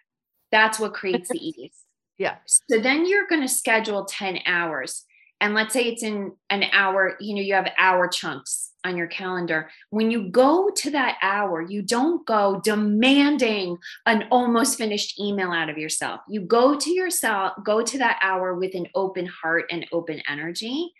[0.50, 1.76] That's what creates the ease.
[2.16, 2.36] Yeah.
[2.46, 5.04] So then you're going to schedule 10 hours.
[5.40, 8.70] And let's say it's in an hour, you know, you have hour chunks.
[8.84, 9.70] on your calendar.
[9.90, 13.76] When you go to that hour, you don't go demanding
[14.06, 16.20] an almost finished email out of yourself.
[16.28, 20.92] You go to yourself, go to that hour with an open heart and open energy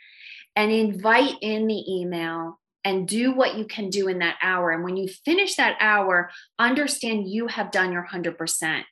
[0.57, 4.71] and invite in the email and do what you can do in that hour.
[4.71, 8.83] And when you finish that hour, understand you have done your 100%.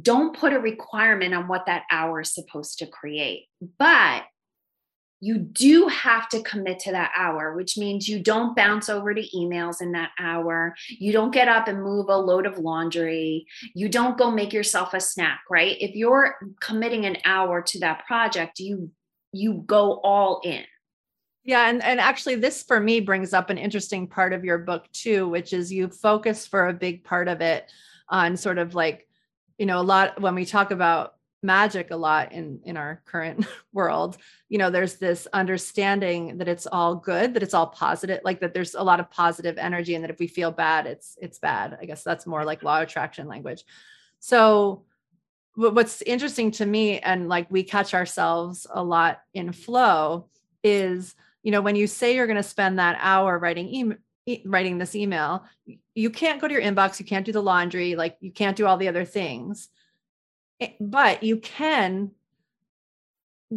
[0.00, 3.46] Don't put a requirement on what that hour is supposed to create.
[3.78, 4.24] But
[5.20, 9.22] you do have to commit to that hour, which means you don't bounce over to
[9.36, 10.74] emails in that hour.
[10.88, 13.46] You don't get up and move a load of laundry.
[13.74, 15.76] You don't go make yourself a snack, right?
[15.78, 18.90] If you're committing an hour to that project, you
[19.32, 20.64] you go all in.
[21.44, 24.90] Yeah, and and actually this for me brings up an interesting part of your book
[24.92, 27.70] too, which is you focus for a big part of it
[28.08, 29.06] on sort of like
[29.58, 33.46] you know a lot when we talk about magic a lot in in our current
[33.72, 34.16] world.
[34.48, 38.54] You know there's this understanding that it's all good that it's all positive like that
[38.54, 41.78] there's a lot of positive energy and that if we feel bad it's it's bad.
[41.80, 43.64] I guess that's more like law attraction language.
[44.18, 44.84] So
[45.54, 50.28] what's interesting to me and like we catch ourselves a lot in flow
[50.62, 53.98] is you know when you say you're going to spend that hour writing email
[54.44, 55.44] writing this email
[55.94, 58.64] you can't go to your inbox you can't do the laundry like you can't do
[58.64, 59.68] all the other things
[60.80, 62.10] but you can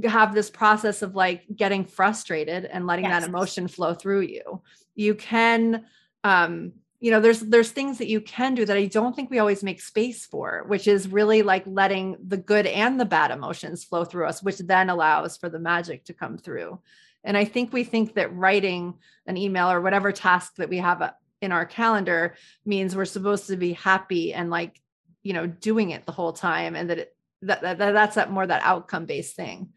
[0.04, 3.22] have this process of like getting frustrated and letting yes.
[3.22, 4.62] that emotion flow through you
[4.96, 5.86] you can
[6.24, 9.40] um you know there's there's things that you can do that i don't think we
[9.40, 13.84] always make space for which is really like letting the good and the bad emotions
[13.84, 16.80] flow through us which then allows for the magic to come through
[17.24, 18.96] and i think we think that writing
[19.28, 22.36] an email or whatever task that we have uh, in our calendar
[22.66, 24.80] means we're supposed to be happy and like
[25.24, 28.48] you know doing it the whole time and that it that, that that's that more
[28.48, 29.70] that outcome based thing.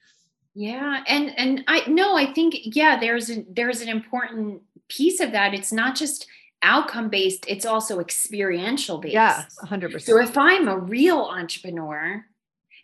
[0.54, 5.32] Yeah and and i no i think yeah there's a, there's an important piece of
[5.32, 5.54] that.
[5.54, 6.26] It's not just
[6.62, 12.24] outcome based it's also experiential based yeah 100% so if i'm a real entrepreneur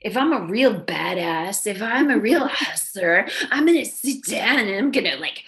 [0.03, 4.77] if i'm a real badass if i'm a real hustler i'm gonna sit down and
[4.77, 5.43] i'm gonna like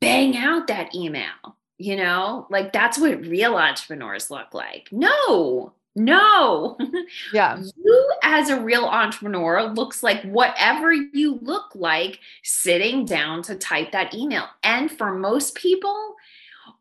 [0.00, 2.46] bang out that email you know?
[2.50, 4.88] Like that's what real entrepreneurs look like.
[4.90, 6.76] No no.
[7.32, 7.60] Yeah.
[7.76, 13.92] you, as a real entrepreneur, looks like whatever you look like sitting down to type
[13.92, 14.44] that email.
[14.62, 16.14] And for most people,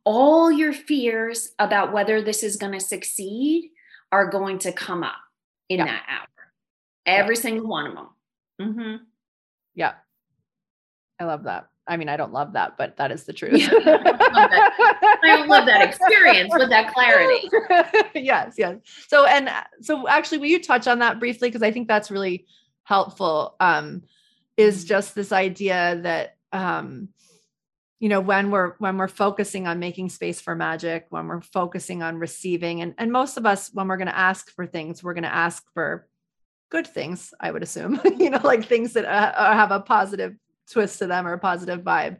[0.04, 3.72] all your fears about whether this is going to succeed
[4.12, 5.18] are going to come up
[5.70, 5.86] in yeah.
[5.86, 6.52] that hour.
[7.06, 7.42] Every yeah.
[7.42, 8.10] single one of them.
[8.62, 9.04] Mm-hmm.
[9.76, 9.94] Yeah.
[11.20, 11.68] I love that.
[11.88, 13.62] I mean, I don't love that, but that is the truth.
[13.62, 17.50] Yeah, I, don't love that experience with that clarity.
[18.14, 18.78] yes, yes.
[19.08, 19.50] So, and
[19.82, 21.50] so actually, will you touch on that briefly?
[21.50, 22.46] Because I think that's really
[22.84, 23.56] helpful.
[23.60, 24.04] Um,
[24.58, 24.88] is mm-hmm.
[24.88, 27.10] just this idea that, um,
[28.00, 32.04] you know, when we're when we're focusing on making space for magic, when we're focusing
[32.04, 35.16] on receiving, and and most of us, when we're going to ask for things, we're
[35.16, 36.08] going to ask for
[36.70, 37.34] good things.
[37.40, 40.36] I would assume, you know, like things that uh, have a positive
[40.72, 42.18] twist to them or a positive vibe.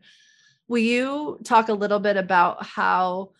[0.68, 3.32] Will you talk a little bit about how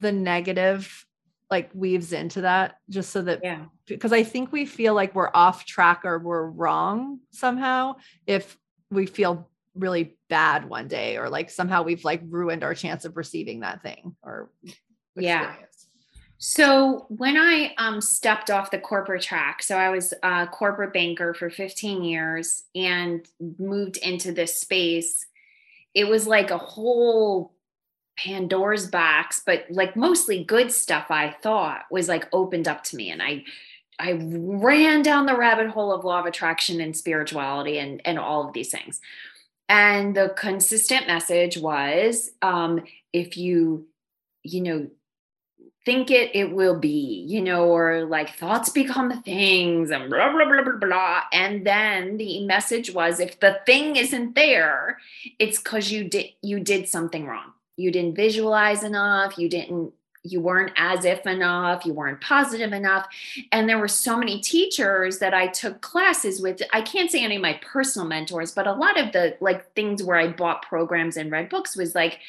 [0.00, 1.06] the negative
[1.50, 5.30] like weaves into that just so that yeah because I think we feel like we're
[5.34, 8.56] off track or we're wrong somehow if
[8.90, 13.16] we feel really bad one day or like somehow we've like ruined our chance of
[13.16, 14.50] receiving that thing or
[15.16, 15.16] experience.
[15.16, 15.54] yeah
[16.38, 21.34] so when I um, stepped off the corporate track, so I was a corporate banker
[21.34, 23.26] for 15 years and
[23.58, 25.26] moved into this space,
[25.94, 27.54] it was like a whole
[28.18, 33.10] Pandora's box, but like mostly good stuff I thought was like opened up to me.
[33.10, 33.44] And I
[33.98, 38.46] I ran down the rabbit hole of law of attraction and spirituality and, and all
[38.46, 39.00] of these things.
[39.68, 42.82] And the consistent message was um,
[43.12, 43.86] if you,
[44.42, 44.88] you know,
[45.84, 50.44] think it it will be you know or like thoughts become things and blah blah
[50.44, 51.20] blah blah blah.
[51.32, 54.98] And then the message was if the thing isn't there
[55.38, 57.52] it's because you did you did something wrong.
[57.76, 59.36] You didn't visualize enough.
[59.38, 59.92] You didn't
[60.26, 61.84] you weren't as if enough.
[61.84, 63.06] You weren't positive enough.
[63.52, 66.62] And there were so many teachers that i took classes with.
[66.72, 70.02] I can't say any of my personal mentors but a lot of the like things
[70.02, 72.20] where i bought programs and read books was like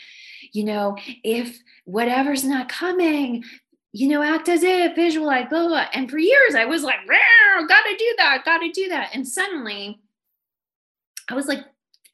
[0.55, 3.43] you know, if whatever's not coming,
[3.91, 5.85] you know, act as if, visualize, blah, blah.
[5.93, 9.09] And for years, I was like, gotta do that, gotta do that.
[9.13, 9.99] And suddenly,
[11.29, 11.59] I was like,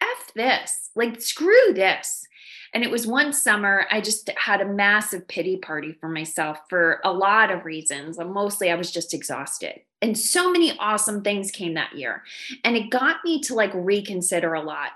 [0.01, 2.25] F this, like, screw this.
[2.73, 7.01] And it was one summer, I just had a massive pity party for myself for
[7.03, 8.17] a lot of reasons.
[8.17, 9.81] Mostly, I was just exhausted.
[10.01, 12.23] And so many awesome things came that year.
[12.63, 14.91] And it got me to like reconsider a lot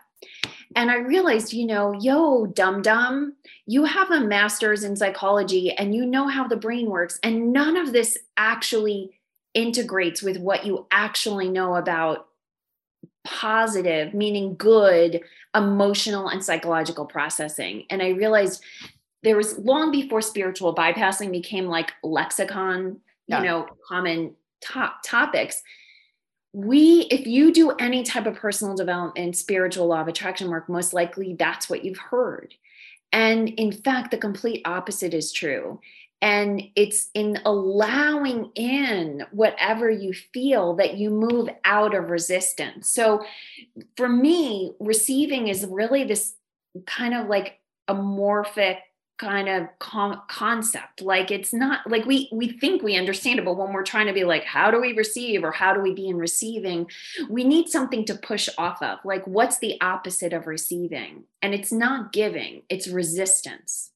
[0.75, 3.33] And I realized, you know, yo, dum dum,
[3.65, 7.19] you have a master's in psychology and you know how the brain works.
[7.23, 9.11] And none of this actually
[9.53, 12.27] integrates with what you actually know about
[13.23, 15.21] positive, meaning good,
[15.55, 17.85] emotional and psychological processing.
[17.89, 18.63] And I realized
[19.23, 23.39] there was long before spiritual bypassing became like lexicon, yeah.
[23.39, 25.63] you know, common top topics
[26.55, 30.93] we if you do any type of personal development spiritual law of attraction work most
[30.93, 32.53] likely that's what you've heard.
[33.11, 35.81] And in fact the complete opposite is true.
[36.21, 42.89] And it's in allowing in whatever you feel that you move out of resistance.
[42.89, 43.25] So
[43.97, 46.35] for me receiving is really this
[46.85, 48.77] kind of like amorphic
[49.17, 51.01] kind of con- concept.
[51.01, 54.13] Like it's not like we we think we understand it but when we're trying to
[54.13, 56.89] be like how do we receive or how do we be in receiving?
[57.29, 58.99] We need something to push off of.
[59.03, 61.23] Like what's the opposite of receiving?
[61.41, 63.91] And it's not giving it's resistance.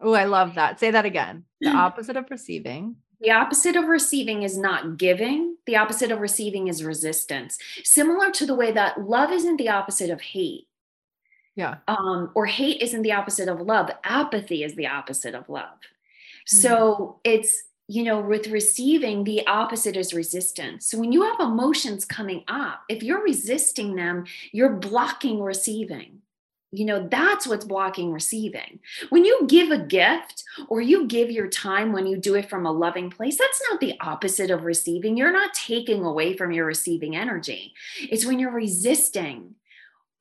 [0.00, 0.80] Oh i love that.
[0.80, 1.44] Say that again.
[1.60, 2.96] The opposite of receiving?
[3.20, 5.56] The opposite of receiving is not giving.
[5.66, 7.58] The opposite of receiving is resistance.
[7.82, 10.67] Similar to the way that love isn't the opposite of hate.
[11.58, 11.78] Yeah.
[11.88, 13.90] Um, or hate isn't the opposite of love.
[14.04, 15.64] Apathy is the opposite of love.
[15.64, 16.56] Mm-hmm.
[16.56, 20.86] So it's, you know, with receiving, the opposite is resistance.
[20.86, 26.20] So when you have emotions coming up, if you're resisting them, you're blocking receiving.
[26.70, 28.78] You know, that's what's blocking receiving.
[29.08, 32.66] When you give a gift or you give your time when you do it from
[32.66, 35.16] a loving place, that's not the opposite of receiving.
[35.16, 37.74] You're not taking away from your receiving energy.
[37.98, 39.56] It's when you're resisting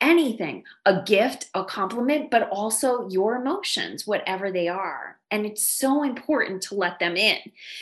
[0.01, 5.17] anything a gift, a compliment, but also your emotions, whatever they are.
[5.31, 7.39] And it's so important to let them in.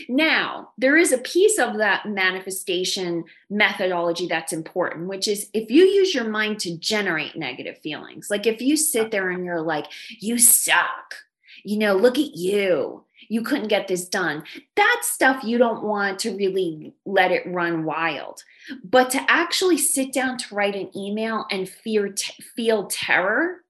[0.09, 5.83] Now, there is a piece of that manifestation methodology that's important, which is if you
[5.83, 9.87] use your mind to generate negative feelings, like if you sit there and you're like,
[10.19, 11.15] you suck,
[11.63, 14.43] you know, look at you, you couldn't get this done.
[14.75, 18.43] That stuff you don't want to really let it run wild.
[18.83, 22.13] But to actually sit down to write an email and fear
[22.55, 23.61] feel terror,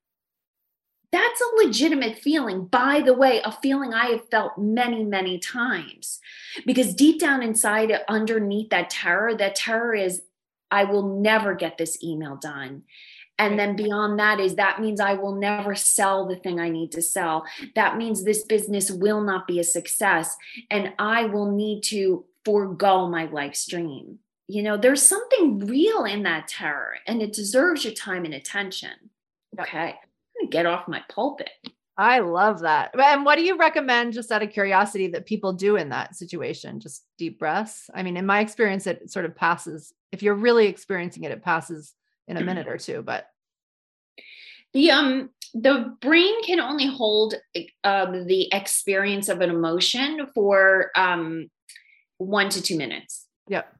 [1.11, 2.65] that's a legitimate feeling.
[2.65, 6.19] By the way, a feeling I have felt many, many times.
[6.65, 10.23] Because deep down inside, underneath that terror, that terror is
[10.71, 12.83] I will never get this email done.
[13.38, 16.91] And then beyond that is that means I will never sell the thing I need
[16.93, 17.45] to sell.
[17.75, 20.38] That means this business will not be a success
[20.69, 24.19] and I will need to forego my life stream.
[24.47, 28.91] You know, there's something real in that terror and it deserves your time and attention.
[29.59, 29.77] Okay.
[29.77, 31.49] I'm going to get off my pulpit.
[31.97, 32.91] I love that.
[32.99, 36.79] And what do you recommend, just out of curiosity, that people do in that situation?
[36.79, 37.89] Just deep breaths.
[37.93, 39.93] I mean, in my experience, it sort of passes.
[40.11, 41.93] If you're really experiencing it, it passes
[42.28, 43.28] in a minute or two but
[44.73, 47.34] the um the brain can only hold
[47.86, 51.49] um, the experience of an emotion for um
[52.17, 53.26] one to two minutes.
[53.47, 53.73] Yep.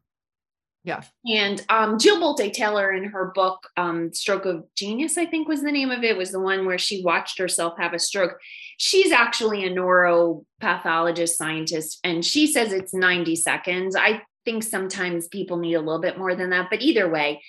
[0.86, 1.04] Yeah.
[1.30, 5.64] And um jill bolte taylor in her book um stroke of genius i think was
[5.64, 8.39] the name of it was the one where she watched herself have a stroke.
[8.78, 13.96] She's actually a neuropathologist scientist and she says it's 90 seconds.
[13.96, 17.41] I think sometimes people need a little bit more than that but either way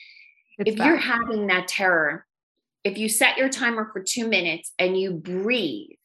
[0.59, 0.87] it's if bad.
[0.87, 2.27] you're having that terror,
[2.85, 5.97] if you set your timer for two minutes and you breathe,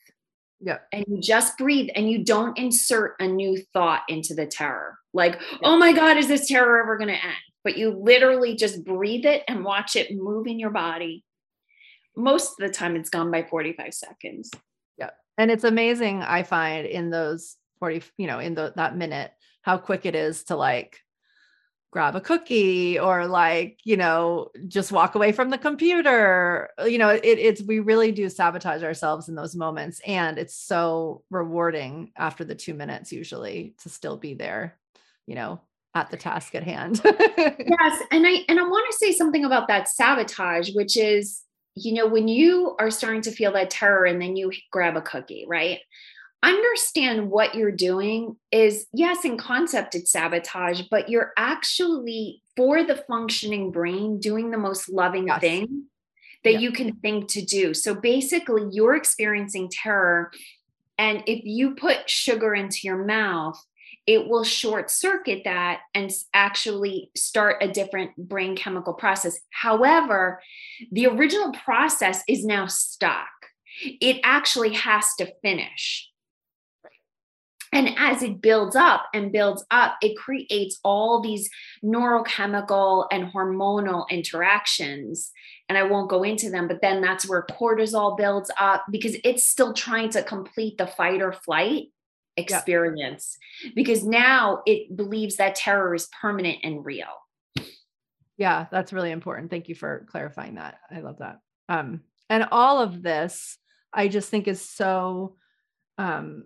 [0.63, 0.77] yeah.
[0.91, 4.99] And you just breathe and you don't insert a new thought into the terror.
[5.13, 5.57] Like, yeah.
[5.63, 7.35] oh my God, is this terror ever going to end?
[7.63, 11.23] But you literally just breathe it and watch it move in your body.
[12.15, 14.51] Most of the time, it's gone by 45 seconds.
[14.97, 15.11] Yeah.
[15.37, 19.31] And it's amazing, I find, in those 40, you know, in the, that minute,
[19.63, 20.99] how quick it is to like
[21.91, 26.97] grab a cookie or like you know just walk away from the computer uh, you
[26.97, 32.11] know it, it's we really do sabotage ourselves in those moments and it's so rewarding
[32.17, 34.77] after the two minutes usually to still be there
[35.27, 35.59] you know
[35.93, 37.01] at the task at hand.
[37.37, 41.41] Yes and i and i want to say something about that sabotage which is
[41.75, 45.01] you know when you are starting to feel that terror and then you grab a
[45.01, 45.79] cookie right
[46.43, 52.95] understand what you're doing is yes in concept it's sabotage but you're actually for the
[53.07, 55.39] functioning brain doing the most loving yes.
[55.39, 55.85] thing
[56.43, 57.73] that you can think to do.
[57.73, 60.31] So basically you're experiencing terror
[60.97, 63.63] and if you put sugar into your mouth
[64.07, 69.39] it will short circuit that and actually start a different brain chemical process.
[69.51, 70.41] However
[70.91, 73.27] the original process is now stuck.
[73.83, 76.10] It actually has to finish
[77.71, 81.49] and as it builds up and builds up, it creates all these
[81.83, 85.31] neurochemical and hormonal interactions.
[85.69, 89.47] and I won't go into them, but then that's where cortisol builds up because it's
[89.47, 91.85] still trying to complete the fight or flight
[92.35, 93.73] experience yep.
[93.75, 97.05] because now it believes that terror is permanent and real.
[98.37, 99.49] Yeah, that's really important.
[99.49, 100.77] Thank you for clarifying that.
[100.93, 101.39] I love that.
[101.69, 103.57] Um, and all of this,
[103.93, 105.35] I just think is so
[105.97, 106.45] um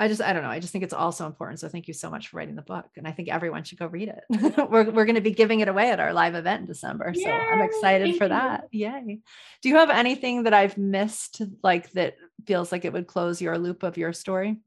[0.00, 0.48] I just, I don't know.
[0.48, 1.60] I just think it's also important.
[1.60, 2.86] So thank you so much for writing the book.
[2.96, 4.24] And I think everyone should go read it.
[4.70, 7.12] we're we're going to be giving it away at our live event in December.
[7.14, 8.64] Yay, so I'm excited for that.
[8.72, 9.20] Yay.
[9.62, 12.16] Do you have anything that I've missed like that
[12.46, 14.58] feels like it would close your loop of your story?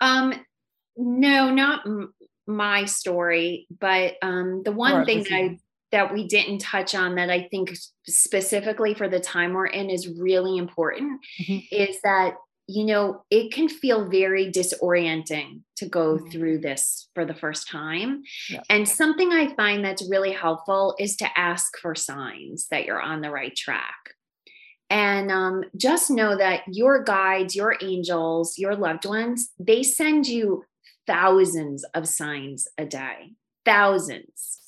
[0.00, 0.34] Um,
[0.96, 2.12] no, not m-
[2.46, 5.58] my story, but um, the one thing that I
[5.92, 7.76] that we didn't touch on that I think
[8.06, 11.58] specifically for the time we're in is really important mm-hmm.
[11.70, 12.34] is that
[12.68, 16.30] you know, it can feel very disorienting to go mm-hmm.
[16.30, 18.22] through this for the first time.
[18.50, 18.62] Yeah.
[18.68, 23.20] And something I find that's really helpful is to ask for signs that you're on
[23.20, 23.94] the right track.
[24.88, 30.64] And um, just know that your guides, your angels, your loved ones, they send you
[31.06, 33.32] thousands of signs a day,
[33.64, 34.65] thousands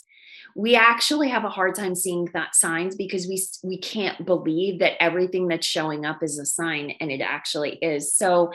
[0.59, 5.01] we actually have a hard time seeing that signs because we we can't believe that
[5.01, 8.13] everything that's showing up is a sign and it actually is.
[8.17, 8.51] So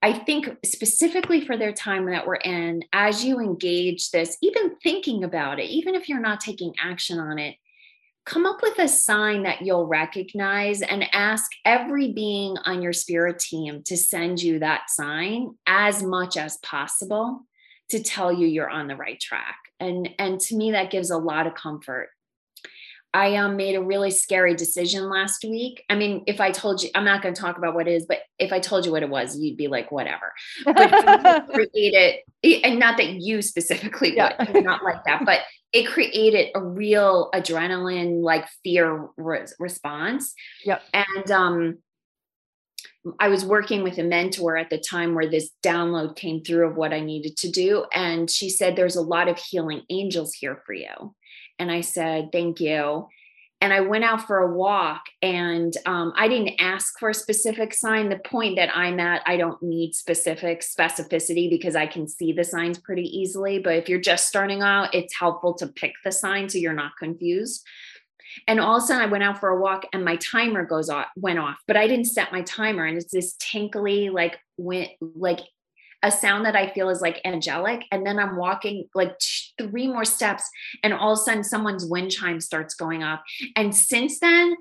[0.00, 5.24] I think specifically for their time that we're in, as you engage this, even thinking
[5.24, 7.56] about it, even if you're not taking action on it,
[8.24, 13.40] come up with a sign that you'll recognize and ask every being on your spirit
[13.40, 17.44] team to send you that sign as much as possible
[17.90, 19.56] to tell you you're on the right track.
[19.78, 22.10] And and to me that gives a lot of comfort.
[23.12, 25.84] I um, made a really scary decision last week.
[25.90, 28.06] I mean if i told you i'm not going to talk about what it is
[28.06, 30.32] but if i told you what it was you'd be like whatever.
[30.64, 34.34] But created and not that you specifically yeah.
[34.52, 35.40] would not like that but
[35.72, 40.34] it created a real adrenaline like fear re- response.
[40.64, 40.82] Yep.
[40.92, 41.78] And um
[43.18, 46.76] I was working with a mentor at the time where this download came through of
[46.76, 47.86] what I needed to do.
[47.94, 51.14] And she said, There's a lot of healing angels here for you.
[51.58, 53.08] And I said, Thank you.
[53.62, 57.74] And I went out for a walk and um, I didn't ask for a specific
[57.74, 58.08] sign.
[58.08, 62.44] The point that I'm at, I don't need specific specificity because I can see the
[62.44, 63.58] signs pretty easily.
[63.58, 66.92] But if you're just starting out, it's helpful to pick the sign so you're not
[66.98, 67.62] confused.
[68.46, 70.88] And all of a sudden I went out for a walk and my timer goes
[70.88, 72.84] off, went off, but I didn't set my timer.
[72.84, 75.40] And it's this tinkly, like went like
[76.02, 77.84] a sound that I feel is like angelic.
[77.92, 79.16] And then I'm walking like
[79.58, 80.48] three more steps,
[80.82, 83.20] and all of a sudden someone's wind chime starts going off.
[83.56, 84.56] And since then,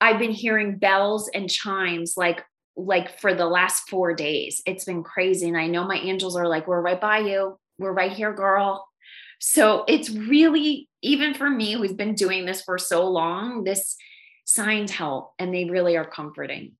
[0.00, 4.62] I've been hearing bells and chimes like like for the last four days.
[4.64, 5.48] It's been crazy.
[5.48, 7.58] And I know my angels are like, we're right by you.
[7.78, 8.86] We're right here, girl.
[9.44, 13.96] So it's really, even for me who's been doing this for so long, this
[14.44, 16.74] signs help and they really are comforting.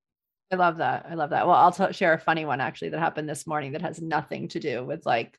[0.52, 1.06] I love that.
[1.10, 1.44] I love that.
[1.44, 4.46] Well, I'll t- share a funny one actually that happened this morning that has nothing
[4.48, 5.36] to do with like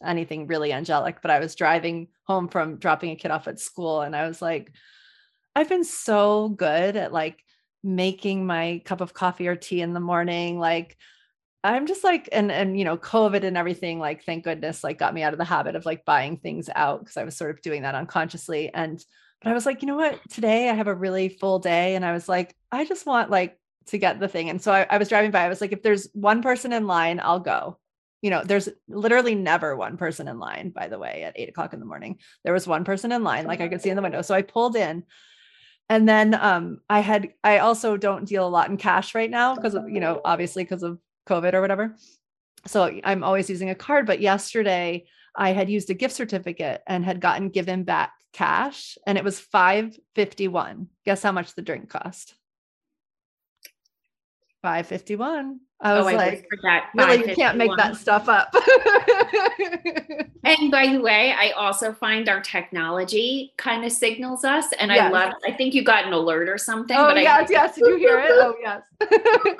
[0.00, 1.20] anything really angelic.
[1.20, 4.40] But I was driving home from dropping a kid off at school and I was
[4.40, 4.72] like,
[5.56, 7.42] I've been so good at like
[7.82, 10.96] making my cup of coffee or tea in the morning, like
[11.62, 15.12] I'm just like, and and you know, COVID and everything, like, thank goodness, like got
[15.12, 17.60] me out of the habit of like buying things out because I was sort of
[17.60, 18.72] doing that unconsciously.
[18.72, 19.02] And
[19.42, 20.18] but I was like, you know what?
[20.30, 21.94] Today I have a really full day.
[21.96, 24.50] And I was like, I just want like to get the thing.
[24.50, 26.86] And so I, I was driving by, I was like, if there's one person in
[26.86, 27.78] line, I'll go.
[28.22, 31.72] You know, there's literally never one person in line, by the way, at eight o'clock
[31.72, 32.18] in the morning.
[32.44, 34.20] There was one person in line, like I could see in the window.
[34.20, 35.04] So I pulled in
[35.90, 39.54] and then um, i had i also don't deal a lot in cash right now
[39.54, 40.98] because you know obviously because of
[41.30, 41.96] COVID or whatever.
[42.66, 44.06] So I'm always using a card.
[44.06, 49.16] But yesterday I had used a gift certificate and had gotten given back cash and
[49.16, 50.88] it was 551.
[51.04, 52.34] Guess how much the drink cost?
[54.62, 55.60] 551.
[55.82, 58.54] I was oh, like, I really, you can't make that stuff up.
[60.44, 64.72] and by the way, I also find our technology kind of signals us.
[64.78, 65.00] And yes.
[65.00, 66.94] I love, I think you got an alert or something.
[66.94, 67.74] Oh, but yes, I, yes.
[67.76, 68.30] Did you hear it?
[68.30, 68.82] Oh, yes.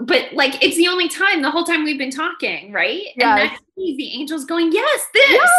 [0.00, 3.08] but like, it's the only time, the whole time we've been talking, right?
[3.16, 3.58] Yes.
[3.76, 5.50] The angels going, yes, this, yes,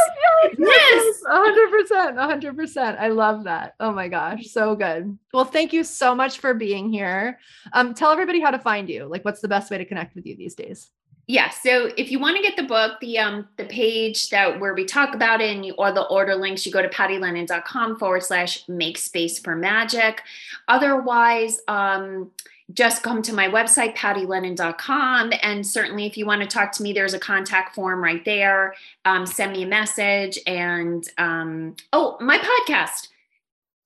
[0.43, 2.97] yes, yes, hundred percent, hundred percent.
[2.97, 3.76] I love that.
[3.82, 5.18] Oh my gosh, so good.
[5.34, 7.39] Well, thank you so much for being here.
[7.74, 9.05] Um, tell everybody how to find you.
[9.05, 10.91] Like, what's the best way to connect with you these days?
[11.28, 11.49] Yeah.
[11.49, 14.86] So if you want to get the book, the um the page that where we
[14.86, 18.68] talk about it and you, or the order links, you go to pattylennon.com forward slash
[18.70, 20.22] make space for magic.
[20.68, 22.32] Otherwise, um,
[22.74, 25.34] just come to my website, pattylennon.com.
[25.41, 28.74] And certainly, if you want to talk to me, there's a contact form right there.
[29.05, 30.39] Um, send me a message.
[30.47, 33.09] And um, oh, my podcast.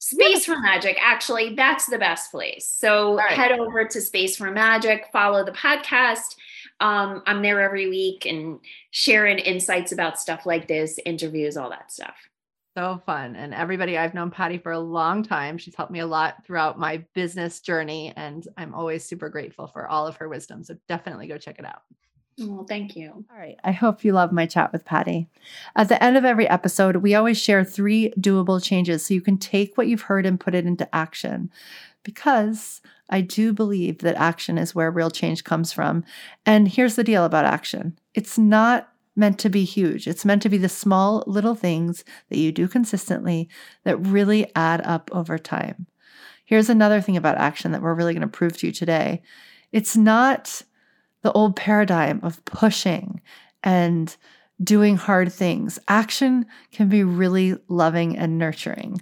[0.01, 2.65] Space for Magic, actually, that's the best place.
[2.65, 3.31] So right.
[3.31, 6.37] head over to Space for Magic, follow the podcast.
[6.79, 8.59] Um, I'm there every week and
[8.91, 12.28] sharing insights about stuff like this, interviews, all that stuff.
[12.79, 13.35] So fun.
[13.35, 15.57] And everybody, I've known Patty for a long time.
[15.57, 19.85] She's helped me a lot throughout my business journey, and I'm always super grateful for
[19.85, 20.63] all of her wisdom.
[20.63, 21.81] So definitely go check it out.
[22.37, 23.25] Well, thank you.
[23.29, 23.57] All right.
[23.65, 25.27] I hope you love my chat with Patty.
[25.75, 29.37] At the end of every episode, we always share three doable changes so you can
[29.37, 31.51] take what you've heard and put it into action.
[32.03, 36.05] Because I do believe that action is where real change comes from.
[36.45, 38.89] And here's the deal about action it's not
[39.19, 42.67] meant to be huge, it's meant to be the small little things that you do
[42.67, 43.49] consistently
[43.83, 45.85] that really add up over time.
[46.45, 49.21] Here's another thing about action that we're really going to prove to you today
[49.71, 50.63] it's not
[51.21, 53.21] the old paradigm of pushing
[53.63, 54.15] and
[54.63, 55.79] doing hard things.
[55.87, 59.01] Action can be really loving and nurturing.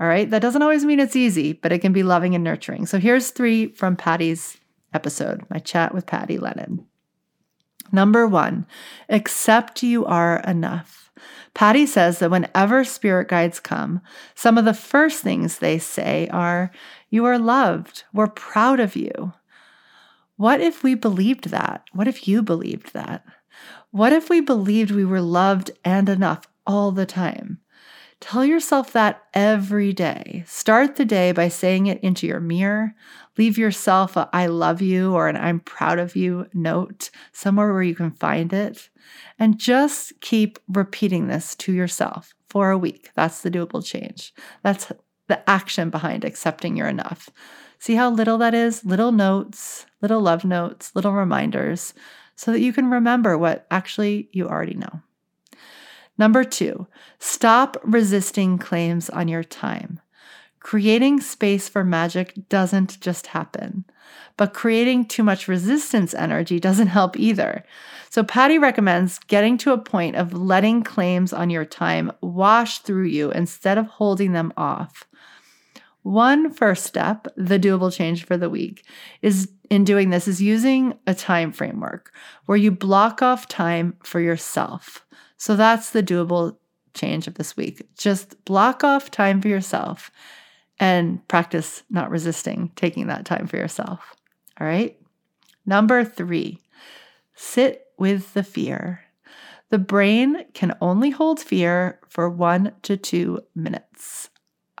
[0.00, 0.28] All right.
[0.28, 2.86] That doesn't always mean it's easy, but it can be loving and nurturing.
[2.86, 4.56] So here's three from Patty's
[4.92, 6.86] episode, my chat with Patty Lennon.
[7.92, 8.66] Number one,
[9.08, 11.12] accept you are enough.
[11.54, 14.00] Patty says that whenever spirit guides come,
[14.34, 16.72] some of the first things they say are,
[17.10, 18.04] You are loved.
[18.12, 19.32] We're proud of you.
[20.36, 21.84] What if we believed that?
[21.92, 23.24] What if you believed that?
[23.92, 27.60] What if we believed we were loved and enough all the time?
[28.18, 30.42] Tell yourself that every day.
[30.46, 32.94] Start the day by saying it into your mirror.
[33.36, 37.82] Leave yourself a I love you or an I'm proud of you note somewhere where
[37.82, 38.88] you can find it.
[39.38, 43.10] And just keep repeating this to yourself for a week.
[43.14, 44.32] That's the doable change.
[44.62, 44.92] That's
[45.26, 47.28] the action behind accepting you're enough.
[47.78, 48.84] See how little that is?
[48.84, 51.92] Little notes, little love notes, little reminders,
[52.36, 55.02] so that you can remember what actually you already know.
[56.16, 56.86] Number two,
[57.18, 60.00] stop resisting claims on your time.
[60.64, 63.84] Creating space for magic doesn't just happen,
[64.38, 67.62] but creating too much resistance energy doesn't help either.
[68.08, 73.04] So, Patty recommends getting to a point of letting claims on your time wash through
[73.04, 75.04] you instead of holding them off.
[76.00, 78.86] One first step, the doable change for the week,
[79.20, 82.10] is in doing this is using a time framework
[82.46, 85.04] where you block off time for yourself.
[85.36, 86.56] So that's the doable
[86.94, 87.86] change of this week.
[87.98, 90.10] Just block off time for yourself
[90.80, 94.14] and practice not resisting taking that time for yourself.
[94.60, 94.98] All right.
[95.66, 96.60] Number three,
[97.34, 99.00] sit with the fear.
[99.70, 104.30] The brain can only hold fear for one to two minutes.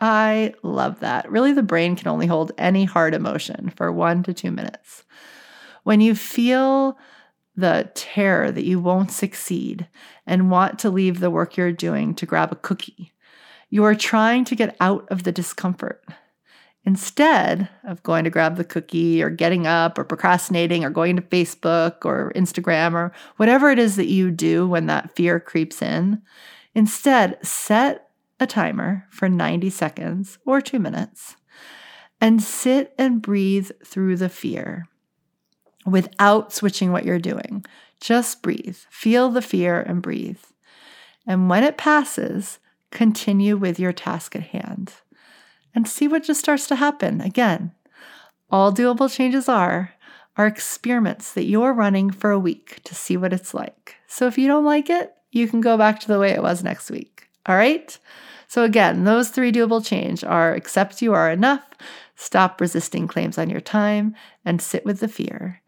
[0.00, 1.30] I love that.
[1.30, 5.04] Really, the brain can only hold any hard emotion for one to two minutes.
[5.84, 6.98] When you feel
[7.56, 9.88] the terror that you won't succeed
[10.26, 13.12] and want to leave the work you're doing to grab a cookie,
[13.74, 16.00] you are trying to get out of the discomfort.
[16.84, 21.22] Instead of going to grab the cookie or getting up or procrastinating or going to
[21.22, 26.22] Facebook or Instagram or whatever it is that you do when that fear creeps in,
[26.72, 31.34] instead set a timer for 90 seconds or two minutes
[32.20, 34.86] and sit and breathe through the fear
[35.84, 37.66] without switching what you're doing.
[38.00, 40.44] Just breathe, feel the fear and breathe.
[41.26, 42.60] And when it passes,
[42.94, 44.94] continue with your task at hand
[45.74, 47.20] and see what just starts to happen.
[47.20, 47.72] Again,
[48.50, 49.92] all doable changes are
[50.36, 53.96] are experiments that you're running for a week to see what it's like.
[54.08, 56.64] So if you don't like it, you can go back to the way it was
[56.64, 57.28] next week.
[57.46, 57.96] All right?
[58.48, 61.64] So, again, those three doable change are accept you are enough,
[62.14, 64.14] stop resisting claims on your time,
[64.44, 65.60] and sit with the fear.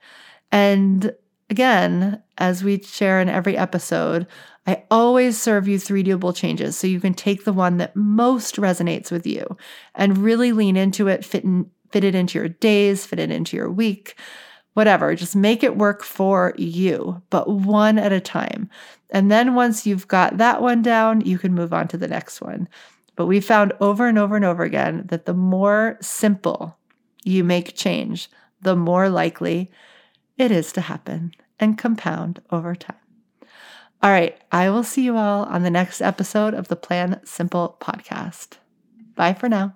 [0.52, 1.12] And
[1.50, 4.26] again, as we share in every episode,
[4.66, 8.56] I always serve you three doable changes so you can take the one that most
[8.56, 9.56] resonates with you
[9.94, 13.56] and really lean into it, fit, in, fit it into your days, fit it into
[13.56, 14.16] your week
[14.76, 18.68] whatever, just make it work for you, but one at a time.
[19.08, 22.42] And then once you've got that one down, you can move on to the next
[22.42, 22.68] one.
[23.16, 26.76] But we found over and over and over again that the more simple
[27.24, 28.28] you make change,
[28.60, 29.70] the more likely
[30.38, 32.96] it is to happen and compound over time.
[34.02, 37.76] All right, I will see you all on the next episode of the Plan Simple
[37.80, 38.58] podcast.
[39.14, 39.74] Bye for now.